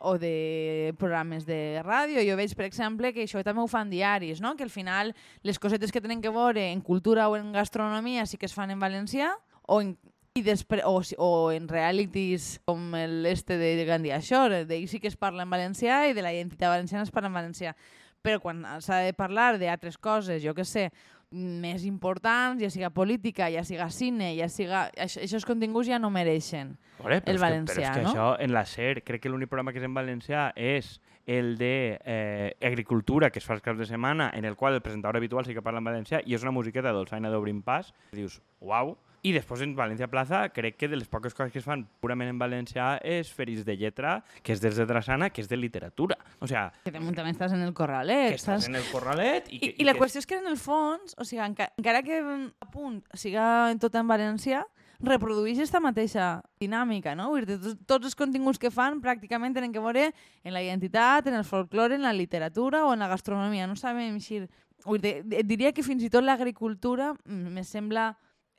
o 0.04 0.18
de 0.20 0.94
programes 1.00 1.46
de 1.48 1.80
ràdio. 1.80 2.20
Jo 2.28 2.36
veig, 2.36 2.52
per 2.60 2.66
exemple, 2.68 3.14
que 3.16 3.24
això 3.24 3.40
també 3.40 3.64
ho 3.64 3.70
fan 3.72 3.88
diaris, 3.90 4.42
no? 4.44 4.58
que 4.60 4.66
al 4.68 4.70
final 4.70 5.14
les 5.48 5.58
cosetes 5.64 5.96
que 5.96 6.02
tenen 6.04 6.20
que 6.22 6.30
veure 6.30 6.66
en 6.74 6.82
cultura 6.84 7.30
o 7.32 7.38
en 7.38 7.54
gastronomia 7.56 8.26
sí 8.28 8.38
que 8.38 8.46
es 8.46 8.54
fan 8.54 8.76
en 8.76 8.84
valencià 8.84 9.32
o 9.64 9.80
en, 9.80 9.96
i 10.34 10.42
després, 10.42 10.82
o, 10.86 10.98
o 11.22 11.52
en 11.54 11.68
realities 11.70 12.60
com 12.66 12.96
el 12.98 13.26
este 13.30 13.60
de 13.62 13.86
Gandia 13.86 14.18
Shore, 14.18 14.64
d'ell 14.66 14.88
sí 14.90 15.00
que 15.00 15.12
es 15.12 15.18
parla 15.18 15.46
en 15.46 15.52
valencià 15.54 16.08
i 16.10 16.16
de 16.18 16.24
la 16.26 16.34
identitat 16.34 16.74
valenciana 16.74 17.06
es 17.06 17.14
parla 17.14 17.30
en 17.30 17.38
valencià. 17.38 17.76
Però 18.24 18.40
quan 18.42 18.64
s'ha 18.82 19.04
de 19.04 19.14
parlar 19.14 19.60
d'altres 19.62 20.00
coses, 20.02 20.42
jo 20.42 20.56
que 20.58 20.66
sé, 20.66 20.88
més 21.34 21.84
importants, 21.86 22.62
ja 22.64 22.72
siga 22.74 22.90
política, 22.94 23.52
ja 23.54 23.62
siga 23.68 23.92
cine, 23.94 24.32
ja 24.38 24.48
siga... 24.50 24.88
Això, 24.98 25.22
aquests 25.22 25.46
continguts 25.46 25.90
ja 25.92 26.02
no 26.02 26.10
mereixen. 26.14 26.76
Però 26.98 27.14
El 27.14 27.22
és 27.22 27.30
que, 27.30 27.38
valencià, 27.42 27.76
però 27.76 27.86
és 27.86 27.96
que 27.98 28.04
no? 28.08 28.12
això 28.14 28.28
en 28.42 28.54
la 28.58 28.66
SER, 28.66 29.04
crec 29.06 29.26
que 29.26 29.30
l'únic 29.30 29.54
programa 29.54 29.74
que 29.74 29.82
és 29.82 29.86
en 29.86 29.94
valencià 29.98 30.50
és 30.58 30.96
el 31.30 31.58
de 31.62 32.00
eh, 32.00 32.52
agricultura, 32.62 33.30
que 33.30 33.42
es 33.42 33.46
fa 33.46 33.58
els 33.58 33.66
caps 33.66 33.82
de 33.82 33.90
setmana, 33.90 34.32
en 34.34 34.46
el 34.50 34.58
qual 34.58 34.74
el 34.74 34.82
presentador 34.82 35.22
habitual 35.22 35.46
sí 35.46 35.54
que 35.54 35.62
parla 35.62 35.84
en 35.84 35.94
valencià 35.94 36.26
i 36.26 36.34
és 36.34 36.46
una 36.46 36.56
musiqueta 36.56 36.94
dolçaina 36.96 37.30
d'Obrim 37.30 37.62
Pas, 37.66 37.94
dius, 38.14 38.42
uau, 38.62 38.96
i 39.24 39.32
després 39.32 39.62
en 39.64 39.72
València 39.78 40.10
Plaza 40.12 40.44
crec 40.52 40.76
que 40.82 40.90
de 40.92 40.98
les 41.00 41.08
poques 41.08 41.34
coses 41.36 41.54
que 41.54 41.62
es 41.62 41.66
fan 41.66 41.86
purament 42.04 42.34
en 42.34 42.40
valencià 42.42 42.98
és 43.08 43.32
Feris 43.32 43.64
de 43.64 43.78
Lletra, 43.80 44.18
que 44.44 44.52
és 44.52 44.60
des 44.60 44.76
de 44.76 44.86
Drassana, 44.86 45.30
que 45.32 45.40
és 45.44 45.48
de 45.48 45.58
literatura. 45.58 46.18
O 46.40 46.48
sigui, 46.50 46.64
Que 46.84 46.92
també, 46.92 47.16
també 47.16 47.32
estàs 47.32 47.56
en 47.56 47.64
el 47.64 47.74
corralet, 47.74 48.34
que 48.36 48.42
estàs 48.42 48.68
en 48.68 48.76
el 48.76 48.86
corralet 48.92 49.48
i, 49.48 49.56
I, 49.56 49.60
que, 49.62 49.76
I 49.80 49.88
la 49.88 49.96
que 49.96 50.04
qüestió 50.04 50.20
és 50.20 50.28
que 50.28 50.40
en 50.42 50.50
el 50.52 50.60
fons, 50.60 51.16
o 51.16 51.28
sigui, 51.28 51.40
enca 51.46 51.70
encara 51.80 52.04
que 52.04 52.20
a 52.20 52.68
punt 52.72 53.00
siga 53.16 53.46
en 53.72 53.80
tot 53.80 53.96
en 53.96 54.12
valencià, 54.12 54.66
reprodueix 55.04 55.58
aquesta 55.60 55.80
mateixa 55.84 56.28
dinàmica, 56.60 57.16
no? 57.16 57.30
Vull 57.32 57.48
dir, 57.48 57.58
tots, 57.62 57.80
tots 57.88 58.12
els 58.12 58.20
continguts 58.20 58.60
que 58.60 58.72
fan 58.72 59.00
pràcticament 59.04 59.56
tenen 59.56 59.72
que 59.72 59.84
veure 59.84 60.10
en 60.44 60.56
la 60.56 60.64
identitat, 60.64 61.28
en 61.28 61.40
el 61.40 61.48
folklore, 61.48 61.96
en 61.96 62.04
la 62.04 62.14
literatura 62.16 62.84
o 62.88 62.94
en 62.94 63.04
la 63.04 63.10
gastronomia. 63.12 63.68
No 63.68 63.80
sabem 63.80 64.20
si... 64.24 64.44
Vull 64.84 65.00
dir, 65.00 65.22
diria 65.48 65.72
que 65.72 65.84
fins 65.84 66.04
i 66.04 66.10
tot 66.12 66.26
l'agricultura 66.26 67.14
me 67.24 67.64
sembla 67.64 68.10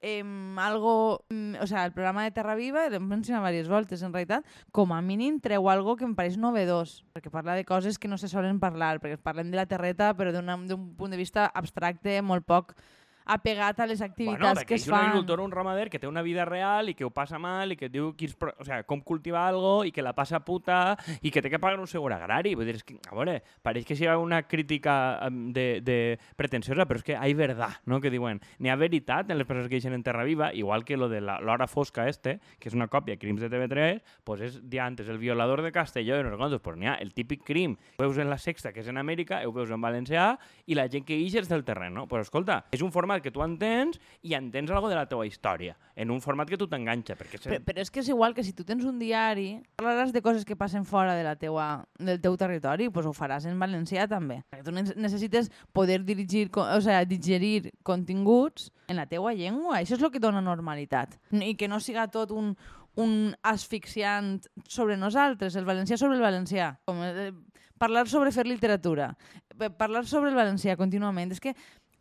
eh, 0.04 0.22
algo, 0.60 1.24
mm, 1.30 1.56
o 1.62 1.66
sea, 1.66 1.86
el 1.86 1.92
programa 1.92 2.24
de 2.24 2.30
Terra 2.36 2.54
Viva, 2.54 2.84
l'hem 2.92 3.06
mencionat 3.08 3.40
diverses 3.48 3.70
voltes 3.72 4.02
en 4.04 4.12
realitat, 4.12 4.44
com 4.70 4.92
a 4.92 5.00
mínim 5.00 5.38
treu 5.40 5.70
algo 5.72 5.96
que 5.96 6.04
em 6.04 6.12
pareix 6.14 6.36
novedós, 6.36 7.00
perquè 7.16 7.32
parla 7.32 7.56
de 7.56 7.64
coses 7.64 7.96
que 7.98 8.10
no 8.12 8.18
se 8.20 8.28
solen 8.28 8.60
parlar, 8.60 8.98
perquè 9.00 9.16
parlem 9.16 9.48
de 9.48 9.56
la 9.56 9.64
terreta 9.66 10.12
però 10.14 10.34
d'un 10.34 10.68
d'un 10.68 10.90
punt 10.98 11.10
de 11.10 11.16
vista 11.16 11.48
abstracte, 11.48 12.20
molt 12.20 12.44
poc 12.44 12.76
apegat 13.26 13.80
a 13.80 13.86
les 13.86 13.98
Bueno, 14.00 14.12
activitats 14.12 14.60
perquè 14.60 14.66
que 14.66 14.74
es 14.74 14.82
és 14.82 14.88
un 14.88 14.94
fan. 14.94 15.04
agricultor 15.06 15.40
un 15.40 15.50
ramader 15.50 15.88
que 15.90 15.98
té 15.98 16.06
una 16.08 16.22
vida 16.22 16.44
real 16.44 16.88
i 16.90 16.94
que 16.94 17.04
ho 17.04 17.10
passa 17.10 17.38
mal 17.38 17.72
i 17.72 17.76
que 17.76 17.88
diu 17.88 18.12
qui 18.16 18.26
és, 18.26 18.34
pro- 18.36 18.54
o 18.58 18.64
sea, 18.64 18.82
com 18.84 19.00
cultivar 19.00 19.48
algo 19.48 19.84
i 19.84 19.92
que 19.92 20.02
la 20.02 20.12
passa 20.14 20.40
puta 20.44 20.96
i 21.22 21.30
que 21.30 21.40
té 21.42 21.50
que 21.50 21.58
pagar 21.58 21.80
un 21.80 21.86
seguro 21.86 22.14
agrari. 22.14 22.54
Vull 22.54 22.66
dir, 22.66 22.76
és 22.76 22.84
que, 22.84 22.98
a 23.08 23.14
veure, 23.14 23.42
pareix 23.62 23.84
que 23.86 23.96
sigui 23.96 24.12
una 24.14 24.42
crítica 24.46 25.20
de, 25.30 25.80
de 25.80 26.18
pretensiosa, 26.36 26.84
però 26.86 26.96
és 27.00 27.04
que 27.04 27.12
hi 27.16 27.32
ha 27.32 27.36
verdad, 27.36 27.80
no? 27.86 28.00
Que 28.00 28.10
diuen, 28.10 28.40
n'hi 28.58 28.68
ha 28.70 28.76
veritat 28.76 29.30
en 29.30 29.38
les 29.38 29.46
persones 29.46 29.68
que 29.68 29.76
deixen 29.76 29.94
en 29.94 30.02
Terra 30.02 30.24
Viva, 30.24 30.52
igual 30.54 30.84
que 30.84 30.96
lo 30.96 31.08
de 31.08 31.20
la- 31.20 31.40
l'hora 31.40 31.66
fosca 31.66 32.08
este, 32.08 32.40
que 32.58 32.68
és 32.68 32.74
una 32.74 32.88
còpia 32.88 33.14
de 33.14 33.18
Crims 33.18 33.40
de 33.40 33.48
TV3, 33.50 34.02
pues 34.24 34.40
és 34.40 34.60
diantes 34.68 35.08
el 35.08 35.18
violador 35.18 35.62
de 35.62 35.72
Castelló 35.72 36.18
i 36.20 36.22
no 36.24 36.30
sé 36.30 36.36
quantos, 36.36 36.60
però 36.60 36.76
n'hi 36.76 36.86
ha 36.86 36.94
el 37.00 37.14
típic 37.14 37.42
crim, 37.44 37.76
ho 37.98 38.02
veus 38.02 38.18
en 38.18 38.28
la 38.30 38.38
sexta, 38.38 38.72
que 38.72 38.80
és 38.80 38.88
en 38.88 38.98
Amèrica, 38.98 39.40
ho 39.46 39.52
veus 39.52 39.70
en 39.70 39.80
valencià, 39.80 40.38
i 40.66 40.74
la 40.74 40.88
gent 40.88 41.04
que 41.06 41.16
ix 41.16 41.34
és 41.34 41.48
del 41.48 41.64
terreny, 41.64 41.92
no? 41.94 42.06
Però 42.08 42.20
escolta, 42.20 42.64
és 42.72 42.82
un 42.82 42.92
format 42.92 43.13
que 43.22 43.30
tu 43.30 43.42
entens 43.44 44.00
i 44.22 44.34
entens 44.34 44.70
algo 44.70 44.88
de 44.88 44.96
la 44.96 45.06
teva 45.06 45.26
història, 45.26 45.76
en 45.94 46.10
un 46.10 46.20
format 46.20 46.48
que 46.48 46.56
tu 46.58 46.66
t'enganxa, 46.66 47.14
perquè... 47.14 47.38
Però, 47.42 47.58
però 47.64 47.80
és 47.84 47.90
que 47.90 48.00
és 48.00 48.08
igual 48.08 48.34
que 48.34 48.42
si 48.42 48.52
tu 48.52 48.64
tens 48.64 48.84
un 48.84 48.98
diari, 48.98 49.60
parlaràs 49.76 50.12
de 50.12 50.22
coses 50.22 50.44
que 50.44 50.56
passen 50.56 50.84
fora 50.84 51.14
de 51.14 51.22
la 51.22 51.36
teua, 51.36 51.84
del 51.98 52.20
teu 52.20 52.36
territori, 52.40 52.88
doncs 52.88 53.06
ho 53.06 53.12
faràs 53.14 53.46
en 53.46 53.58
valencià 53.60 54.08
també. 54.10 54.40
Perquè 54.50 54.64
tu 54.64 54.72
ne- 54.74 54.96
necessites 54.96 55.50
poder 55.72 56.02
dirigir, 56.04 56.50
o 56.56 56.80
sea, 56.80 57.04
digerir 57.04 57.72
continguts 57.82 58.70
en 58.88 58.96
la 58.96 59.06
teua 59.06 59.34
llengua. 59.34 59.78
Això 59.80 59.94
és 59.98 60.02
el 60.02 60.10
que 60.10 60.20
dona 60.22 60.40
normalitat. 60.42 61.18
I 61.30 61.54
que 61.54 61.68
no 61.68 61.78
siga 61.80 62.08
tot 62.08 62.30
un, 62.34 62.56
un 62.96 63.34
asfixiant 63.42 64.38
sobre 64.68 64.96
nosaltres, 64.96 65.56
el 65.56 65.64
valencià 65.66 65.96
sobre 65.98 66.16
el 66.18 66.22
valencià. 66.22 66.74
Com, 66.86 67.00
eh, 67.02 67.30
parlar 67.78 68.06
sobre 68.08 68.30
fer 68.32 68.46
literatura, 68.46 69.16
eh, 69.58 69.70
parlar 69.70 70.04
sobre 70.06 70.30
el 70.30 70.36
valencià 70.38 70.76
contínuament. 70.78 71.32
És 71.32 71.40
que 71.40 71.54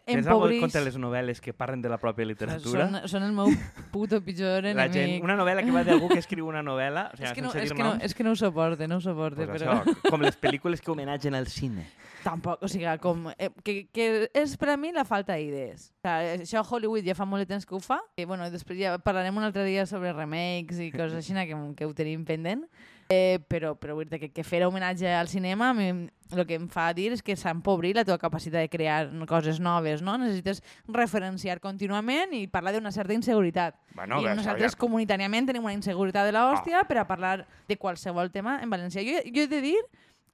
Algo 0.05 0.19
empobrix... 0.19 0.59
contra 0.59 0.81
les 0.83 0.97
novel·les 0.99 1.39
que 1.39 1.53
parlen 1.55 1.81
de 1.81 1.87
la 1.87 1.95
pròpia 2.01 2.25
literatura? 2.27 2.87
Són, 2.89 2.97
són 3.07 3.23
el 3.23 3.31
meu 3.35 3.51
puto 3.93 4.19
pitjor 4.25 4.65
enemic. 4.65 4.79
La 4.81 4.87
gent, 4.91 5.13
una 5.23 5.37
novel·la 5.39 5.63
que 5.63 5.71
va 5.71 5.83
d'algú 5.87 6.09
que 6.11 6.19
escriu 6.19 6.49
una 6.49 6.63
novel·la, 6.65 7.05
o 7.13 7.19
sigui, 7.19 7.29
és, 7.29 7.35
que 7.37 7.45
no, 7.45 7.51
és, 7.55 7.71
que 7.71 7.83
no, 7.83 7.91
és 8.09 8.17
que 8.17 8.25
no 8.27 8.33
ho 8.35 8.39
suporte, 8.39 8.89
no 8.91 8.99
ho 8.99 9.03
suporte, 9.03 9.47
pues 9.47 9.63
però 9.63 9.77
això, 9.79 9.95
com 10.09 10.25
les 10.25 10.35
pel·lícules 10.39 10.83
que 10.83 10.91
homenatgen 10.91 11.39
al 11.39 11.47
cine. 11.47 11.87
tampoc, 12.23 12.61
o 12.63 12.67
sigui, 12.71 12.87
com, 13.03 13.29
eh, 13.37 13.49
que, 13.63 13.77
que 13.95 14.07
és 14.35 14.57
per 14.59 14.73
a 14.73 14.77
mi 14.79 14.91
la 14.95 15.05
falta 15.07 15.37
d'idees. 15.39 15.89
O 16.03 16.07
sigui, 16.07 16.47
això 16.47 16.59
a 16.59 16.67
Hollywood 16.67 17.07
ja 17.07 17.15
fa 17.15 17.27
molt 17.27 17.45
de 17.45 17.51
temps 17.53 17.67
que 17.67 17.75
ho 17.75 17.81
fa, 17.83 18.01
i 18.19 18.27
bueno, 18.27 18.49
després 18.51 18.79
ja 18.79 18.97
parlarem 18.99 19.39
un 19.39 19.47
altre 19.47 19.63
dia 19.67 19.87
sobre 19.87 20.11
remakes 20.15 20.83
i 20.83 20.91
coses 20.91 21.15
així 21.19 21.35
que, 21.35 21.59
que 21.79 21.87
ho 21.87 21.95
tenim 21.95 22.27
pendent, 22.27 22.67
eh, 23.09 23.39
però, 23.47 23.73
però 23.79 23.95
vull 23.97 24.07
dir 24.09 24.19
que, 24.19 24.29
que 24.31 24.43
fer 24.43 24.63
homenatge 24.65 25.07
al 25.13 25.27
cinema 25.27 25.73
mi, 25.73 25.87
el 26.33 26.45
que 26.49 26.55
em 26.57 26.67
fa 26.71 26.87
dir 26.97 27.11
és 27.13 27.21
que 27.21 27.35
s'ha 27.37 27.51
empobrit 27.53 27.95
la 27.95 28.03
teva 28.07 28.17
capacitat 28.17 28.63
de 28.63 28.69
crear 28.73 29.11
coses 29.29 29.59
noves, 29.61 30.01
no? 30.01 30.15
Necessites 30.17 30.63
referenciar 30.87 31.59
contínuament 31.61 32.33
i 32.33 32.47
parlar 32.47 32.73
d'una 32.73 32.91
certa 32.91 33.13
inseguretat. 33.13 33.75
Bueno, 33.93 34.21
I 34.21 34.25
bé, 34.29 34.35
nosaltres 34.39 34.73
ja- 34.73 34.79
comunitàriament 34.81 35.47
tenim 35.51 35.63
una 35.67 35.75
inseguretat 35.77 36.25
de 36.25 36.33
l'hòstia 36.33 36.83
per 36.89 36.97
a 37.03 37.07
parlar 37.07 37.45
de 37.67 37.77
qualsevol 37.77 38.31
tema 38.31 38.59
en 38.63 38.69
valencià. 38.73 39.03
Jo, 39.05 39.21
jo 39.29 39.43
he 39.45 39.47
de 39.51 39.61
dir 39.61 39.77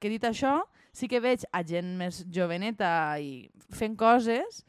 que 0.00 0.08
dit 0.08 0.24
això, 0.24 0.62
sí 0.92 1.06
que 1.06 1.20
veig 1.20 1.44
a 1.52 1.60
gent 1.62 1.96
més 1.98 2.24
joveneta 2.32 3.18
i 3.20 3.50
fent 3.70 3.96
coses 4.00 4.64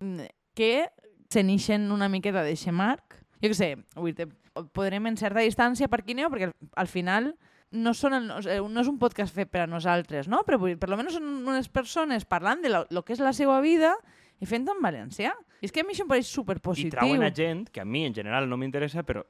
mm, 0.00 0.28
que 0.54 0.88
se 1.32 1.42
n'ixen 1.42 1.88
una 1.90 2.08
miqueta 2.12 2.42
d'eixe 2.44 2.70
marc. 2.70 3.16
Jo 3.42 3.48
què 3.50 3.56
sé, 3.56 3.70
vull 3.96 4.12
dir, 4.14 4.28
podrem 4.76 5.06
en 5.10 5.18
certa 5.20 5.44
distància 5.44 5.88
per 5.92 6.02
Quineo, 6.06 6.30
perquè 6.32 6.50
al, 6.50 6.56
al 6.82 6.90
final 6.90 7.32
no, 7.70 7.92
són 7.94 8.16
el, 8.16 8.28
sigui, 8.44 8.68
no 8.72 8.82
és 8.82 8.90
un 8.90 8.98
podcast 9.00 9.34
fet 9.34 9.50
per 9.52 9.64
a 9.64 9.70
nosaltres, 9.70 10.30
no? 10.30 10.42
però 10.46 10.60
per 10.62 10.90
almenys 10.90 11.18
són 11.18 11.28
unes 11.48 11.68
persones 11.68 12.24
parlant 12.28 12.62
de 12.64 12.72
lo, 12.72 12.84
lo 12.90 13.04
que 13.04 13.16
és 13.16 13.22
la 13.22 13.34
seva 13.36 13.58
vida 13.64 13.94
i 14.40 14.48
fent-ho 14.48 14.76
en 14.76 14.82
valencià. 14.84 15.32
I 15.62 15.66
és 15.66 15.72
que 15.72 15.80
a 15.80 15.84
mi 15.84 15.94
això 15.94 16.04
em 16.04 16.08
pareix 16.10 16.26
I 16.28 16.34
superpositiu. 16.34 16.90
trauen 16.92 17.22
a 17.24 17.30
gent 17.32 17.68
que 17.72 17.80
a 17.80 17.84
mi 17.84 18.04
en 18.04 18.12
general 18.14 18.48
no 18.48 18.58
m'interessa, 18.60 19.02
però 19.08 19.22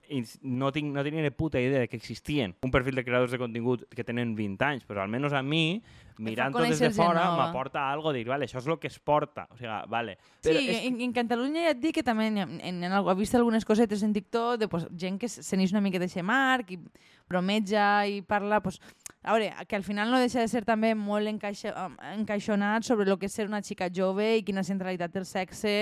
no, 0.43 0.73
tinc, 0.75 0.91
no 0.93 1.05
tenia 1.07 1.23
ni 1.23 1.31
puta 1.31 1.61
idea 1.61 1.81
de 1.85 1.89
que 1.89 1.97
existien 1.97 2.55
un 2.67 2.71
perfil 2.75 2.97
de 2.99 3.05
creadors 3.05 3.31
de 3.31 3.39
contingut 3.39 3.85
que 3.95 4.03
tenen 4.05 4.35
20 4.35 4.65
anys, 4.67 4.85
però 4.85 5.05
almenys 5.05 5.33
a 5.33 5.43
mi, 5.43 5.81
mirant-ho 6.19 6.65
des 6.65 6.81
de 6.81 6.91
fora, 6.91 7.29
m'aporta 7.37 7.85
algo 7.93 8.13
de 8.13 8.19
dir, 8.25 8.29
vale, 8.29 8.47
això 8.49 8.59
és 8.59 8.67
el 8.67 8.79
que 8.83 8.89
es 8.89 8.99
porta. 8.99 9.47
O 9.53 9.57
sigui, 9.57 9.71
vale. 9.89 10.17
Sí, 10.41 10.49
Però 10.49 10.59
és 10.59 10.85
en, 10.89 11.01
en 11.01 11.13
Catalunya 11.13 11.63
ja 11.69 11.75
et 11.77 11.81
dic 11.83 11.95
que 12.01 12.03
també 12.07 12.27
en, 12.33 12.39
en, 12.43 12.61
en, 12.85 12.93
algo- 12.93 13.13
he 13.13 13.19
vist 13.21 13.35
algunes 13.39 13.65
cosetes 13.65 14.03
en 14.03 14.13
TikTok 14.17 14.59
de 14.59 14.69
pues, 14.69 14.87
gent 14.99 15.21
que 15.21 15.29
se 15.29 15.57
n'eix 15.57 15.73
una 15.77 15.81
mica 15.85 16.01
d'eixe 16.03 16.23
marc 16.27 16.73
i 16.73 16.81
bromeja 17.29 18.07
i 18.07 18.23
parla... 18.23 18.61
Pues, 18.63 18.81
a 19.27 19.33
veure, 19.35 19.53
que 19.67 19.75
al 19.75 19.83
final 19.83 20.11
no 20.13 20.21
deixa 20.23 20.39
de 20.39 20.47
ser 20.47 20.63
també 20.65 20.93
molt 20.95 21.27
encaixa, 21.27 21.73
em, 21.85 21.97
encaixonat 22.21 22.87
sobre 22.87 23.09
el 23.11 23.19
que 23.19 23.27
és 23.27 23.35
ser 23.35 23.49
una 23.49 23.59
xica 23.61 23.89
jove 23.91 24.37
i 24.39 24.45
quina 24.47 24.63
centralitat 24.63 25.11
del 25.17 25.27
sexe 25.27 25.73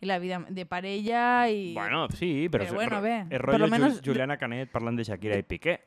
i 0.00 0.06
la 0.06 0.20
vida 0.22 0.38
de 0.48 0.66
parella 0.70 1.48
i... 1.50 1.72
Bueno, 1.74 2.06
sí, 2.14 2.46
però, 2.52 2.68
Però 2.68 2.78
bueno, 2.78 3.00
bé, 3.02 3.16
és 3.28 3.42
rotllo 3.42 3.66
menos- 3.72 4.00
Juliana 4.06 4.36
Canet 4.38 4.70
parlant 4.70 4.96
de 5.00 5.04
Shakira 5.08 5.38
i 5.38 5.42
Piqué. 5.42 5.80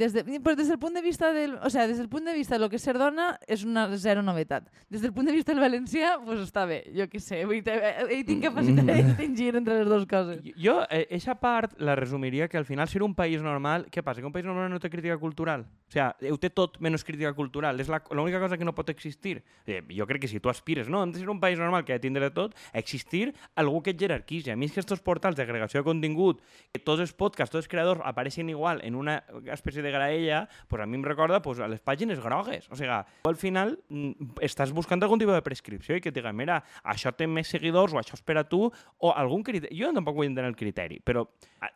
Des 0.00 0.14
de, 0.14 0.22
però 0.40 0.56
des 0.56 0.70
del 0.70 0.78
punt 0.80 0.94
de 0.96 1.02
vista 1.04 1.32
del, 1.32 1.58
o 1.62 1.70
sea, 1.70 1.86
des 1.86 1.98
del 1.98 2.08
punt 2.08 2.24
de 2.24 2.32
vista 2.32 2.56
de 2.56 2.60
lo 2.62 2.68
que 2.72 2.78
és 2.80 2.82
ser 2.82 2.96
dona 2.98 3.36
és 3.46 3.62
una 3.64 3.84
zero 4.00 4.22
novetat. 4.24 4.70
Des 4.88 5.02
del 5.04 5.12
punt 5.12 5.28
de 5.28 5.34
vista 5.36 5.52
del 5.52 5.60
valencià, 5.60 6.16
pues 6.24 6.40
està 6.40 6.64
bé, 6.66 6.80
jo 6.96 7.06
què 7.12 7.20
sé, 7.20 7.44
vull 7.44 7.60
dir, 7.60 7.76
eh, 7.76 8.06
eh, 8.08 8.22
tinc 8.24 8.42
capacitat 8.48 8.88
de 8.88 8.96
distingir 9.02 9.52
entre 9.60 9.82
les 9.82 9.90
dues 9.90 10.08
coses. 10.08 10.40
Jo, 10.56 10.80
eh, 10.88 11.04
eixa 11.10 11.36
part 11.38 11.76
la 11.78 11.94
resumiria 11.98 12.48
que 12.48 12.58
al 12.58 12.64
final 12.64 12.88
ser 12.88 13.04
un 13.04 13.14
país 13.14 13.44
normal... 13.44 13.86
Què 13.92 14.02
passa? 14.02 14.24
Que 14.24 14.26
un 14.26 14.34
país 14.34 14.48
normal 14.48 14.72
no 14.72 14.80
té 14.80 14.90
crítica 14.90 15.18
cultural? 15.20 15.68
O 15.92 15.94
sigui, 15.94 16.32
ho 16.32 16.38
té 16.40 16.48
tot 16.48 16.78
menys 16.80 17.04
crítica 17.04 17.34
cultural. 17.36 17.78
És 17.80 17.90
l'única 17.90 18.40
cosa 18.40 18.56
que 18.56 18.64
no 18.64 18.72
pot 18.72 18.88
existir. 18.88 19.42
Eh, 19.66 19.82
jo 19.92 20.06
crec 20.08 20.24
que 20.24 20.30
si 20.30 20.40
tu 20.40 20.48
aspires, 20.48 20.88
no, 20.88 21.02
hem 21.02 21.12
de 21.12 21.20
ser 21.20 21.28
un 21.28 21.40
país 21.40 21.58
normal 21.60 21.84
que 21.84 21.92
ha 21.92 21.98
de 22.00 22.06
tindre 22.06 22.30
tot, 22.32 22.56
existir 22.72 23.34
algú 23.56 23.82
que 23.82 23.92
et 23.92 24.00
jerarquitzi. 24.00 24.52
A 24.52 24.56
mi 24.56 24.66
és 24.70 24.72
que 24.72 24.80
estos 24.80 25.02
portals 25.04 25.36
d'agregació 25.36 25.82
de 25.82 25.88
contingut, 25.88 26.40
que 26.72 26.80
tots 26.80 27.02
els 27.04 27.12
podcasts, 27.12 27.52
tots 27.52 27.66
els 27.66 27.70
creadors 27.70 28.00
apareixen 28.08 28.48
igual 28.48 28.80
en 28.86 28.96
una 28.96 29.18
espècie 29.52 29.84
de 29.84 29.92
graella, 29.92 30.46
pues 30.68 30.82
a 30.82 30.86
mi 30.86 30.96
em 30.96 31.04
recorda 31.04 31.42
pues, 31.42 31.60
a 31.60 31.68
les 31.68 31.82
pàgines 31.84 32.20
grogues. 32.22 32.70
O 32.72 32.78
sigui, 32.78 32.92
al 32.92 33.36
final 33.36 33.76
mm, 33.88 34.38
estàs 34.48 34.72
buscant 34.72 35.02
algun 35.02 35.20
tipus 35.20 35.36
de 35.36 35.44
prescripció 35.44 35.96
i 35.98 36.00
que 36.00 36.12
et 36.12 36.16
diga, 36.16 36.32
mira, 36.32 36.62
això 36.88 37.12
té 37.12 37.28
més 37.28 37.50
seguidors 37.52 37.92
o 37.92 38.00
això 38.00 38.16
és 38.16 38.24
per 38.24 38.38
a 38.40 38.46
tu, 38.48 38.64
o 38.98 39.12
algun 39.12 39.44
criteri. 39.44 39.76
Jo 39.76 39.92
tampoc 39.92 40.16
vull 40.16 40.30
entendre 40.30 40.50
el 40.52 40.58
criteri, 40.58 41.00
però 41.04 41.26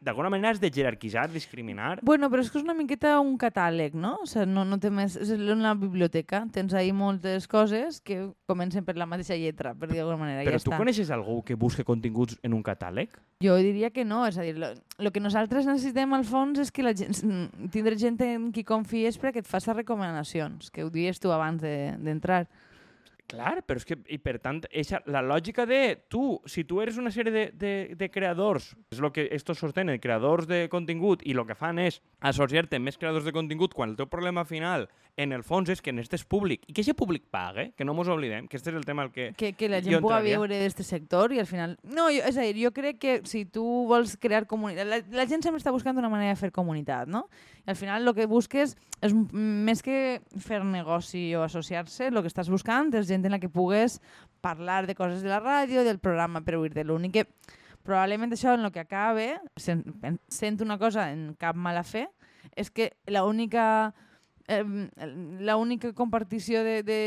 d'alguna 0.01 0.31
manera 0.33 0.55
has 0.55 0.63
de 0.63 0.71
jerarquitzar, 0.73 1.29
discriminar. 1.33 1.99
Bueno, 2.07 2.31
però 2.33 2.43
és 2.43 2.51
que 2.51 2.61
és 2.61 2.67
una 2.67 2.77
miqueta 2.77 3.19
un 3.21 3.37
catàleg, 3.41 3.95
no? 3.99 4.06
O 4.23 4.27
sigui, 4.29 4.47
no, 4.51 4.65
no 4.69 4.79
té 4.83 4.91
més... 4.91 5.17
És 5.19 5.31
una 5.35 5.75
biblioteca. 5.79 6.45
Tens 6.53 6.75
ahí 6.75 6.93
moltes 6.93 7.47
coses 7.51 8.01
que 8.01 8.31
comencen 8.47 8.85
per 8.87 8.95
la 8.97 9.07
mateixa 9.07 9.37
lletra, 9.39 9.75
per 9.75 9.89
dir 9.91 9.99
d'alguna 10.01 10.21
manera. 10.23 10.45
Però 10.47 10.59
ja 10.59 10.63
tu 10.65 10.71
està. 10.71 10.79
coneixes 10.81 11.11
algú 11.15 11.41
que 11.47 11.55
busque 11.59 11.85
continguts 11.85 12.39
en 12.43 12.55
un 12.55 12.63
catàleg? 12.63 13.15
Jo 13.43 13.57
diria 13.61 13.91
que 13.91 14.05
no, 14.05 14.23
és 14.27 14.39
a 14.39 14.45
dir, 14.47 14.55
lo, 14.59 14.71
lo 14.99 15.11
que 15.13 15.21
nosaltres 15.21 15.67
necessitem 15.67 16.15
al 16.17 16.25
fons 16.25 16.59
és 16.63 16.71
que 16.73 16.85
la 16.87 16.95
gent, 16.97 17.13
tindre 17.75 17.99
gent 18.01 18.21
en 18.25 18.51
qui 18.53 18.65
confies 18.65 19.19
perquè 19.21 19.43
et 19.45 19.51
faci 19.51 19.73
recomanacions, 19.75 20.71
que 20.71 20.85
ho 20.85 20.91
dies 20.91 21.21
tu 21.21 21.33
abans 21.33 21.61
de- 21.63 21.97
d'entrar. 21.99 22.45
De, 22.47 22.65
Clar, 23.27 23.65
però 23.67 23.81
és 23.81 23.87
que, 23.89 23.97
i 24.15 24.21
per 24.23 24.37
tant, 24.39 24.61
eixa, 24.71 25.01
la 25.11 25.19
lògica 25.25 25.65
de 25.67 25.97
tu, 26.13 26.37
si 26.47 26.63
tu 26.63 26.79
eres 26.79 26.99
una 27.03 27.11
sèrie 27.11 27.33
de, 27.35 27.43
de, 27.59 27.73
de 27.99 28.09
creadors, 28.15 28.69
és 28.95 29.01
el 29.03 29.11
que 29.11 29.25
estos 29.35 29.59
sostenen, 29.59 29.99
creadors 29.99 30.47
de 30.47 30.61
contingut, 30.71 31.25
i 31.27 31.35
el 31.35 31.43
que 31.49 31.57
fan 31.59 31.81
és 31.83 31.99
associar-te 32.31 32.79
més 32.79 33.01
creadors 33.01 33.27
de 33.27 33.35
contingut 33.35 33.75
quan 33.75 33.91
el 33.91 33.99
teu 33.99 34.07
problema 34.07 34.47
final, 34.47 34.87
en 35.17 35.33
el 35.33 35.43
fons, 35.43 35.71
és 35.73 35.81
que 35.81 35.95
necessites 35.97 36.27
públic, 36.29 36.67
i 36.69 36.75
que 36.77 36.83
aquest 36.85 36.99
públic 36.99 37.25
pague, 37.33 37.71
que 37.77 37.87
no 37.89 37.95
mos 37.97 38.09
oblidem, 38.13 38.47
que 38.53 38.59
este 38.59 38.69
és 38.71 38.77
el 38.77 38.85
tema 38.85 39.07
al 39.07 39.11
que... 39.15 39.31
que, 39.37 39.55
que 39.57 39.71
la 39.73 39.81
gent 39.81 40.05
pugui 40.05 40.29
viure 40.29 40.59
d'aquest 40.61 40.83
sector 40.85 41.33
i 41.33 41.41
al 41.41 41.49
final... 41.49 41.79
No, 41.89 42.11
jo, 42.13 42.21
és 42.29 42.37
a 42.37 42.45
dir, 42.45 42.59
jo 42.61 42.71
crec 42.77 43.01
que 43.01 43.15
si 43.29 43.47
tu 43.49 43.65
vols 43.89 44.19
crear 44.21 44.45
comunitat... 44.51 44.85
La, 44.85 45.01
la 45.17 45.27
gent 45.29 45.45
sempre 45.47 45.63
està 45.63 45.73
buscant 45.73 45.97
una 45.97 46.13
manera 46.13 46.35
de 46.35 46.41
fer 46.41 46.53
comunitat, 46.53 47.09
no? 47.09 47.25
I 47.65 47.73
al 47.73 47.81
final 47.81 48.05
el 48.05 48.15
que 48.15 48.29
busques 48.29 48.77
és 49.01 49.17
més 49.33 49.81
que 49.83 50.21
fer 50.45 50.61
negoci 50.69 51.31
o 51.35 51.47
associar-se, 51.47 52.13
el 52.13 52.21
que 52.21 52.33
estàs 52.33 52.53
buscant 52.53 52.93
és 53.01 53.09
gent 53.09 53.25
en 53.25 53.39
la 53.39 53.41
que 53.41 53.49
pugues 53.53 54.03
parlar 54.45 54.85
de 54.87 54.95
coses 54.95 55.25
de 55.25 55.33
la 55.33 55.41
ràdio, 55.41 55.87
del 55.87 55.99
programa, 55.99 56.45
però 56.45 56.61
dir-te 56.61 56.85
l'únic 56.85 57.17
que 57.17 57.29
probablement 57.87 58.35
això 58.35 58.53
en 58.53 58.67
el 58.67 58.73
que 58.75 58.85
acabe, 58.85 59.37
sent, 59.57 59.87
sent 60.29 60.61
una 60.61 60.77
cosa 60.77 61.09
en 61.15 61.31
cap 61.41 61.57
mala 61.57 61.87
fe, 61.87 62.05
és 62.53 62.69
que 62.71 62.93
l'única 63.09 63.95
eh, 64.49 64.63
l'única 65.41 65.93
compartició 65.93 66.63
de, 66.65 66.83
de 66.87 67.01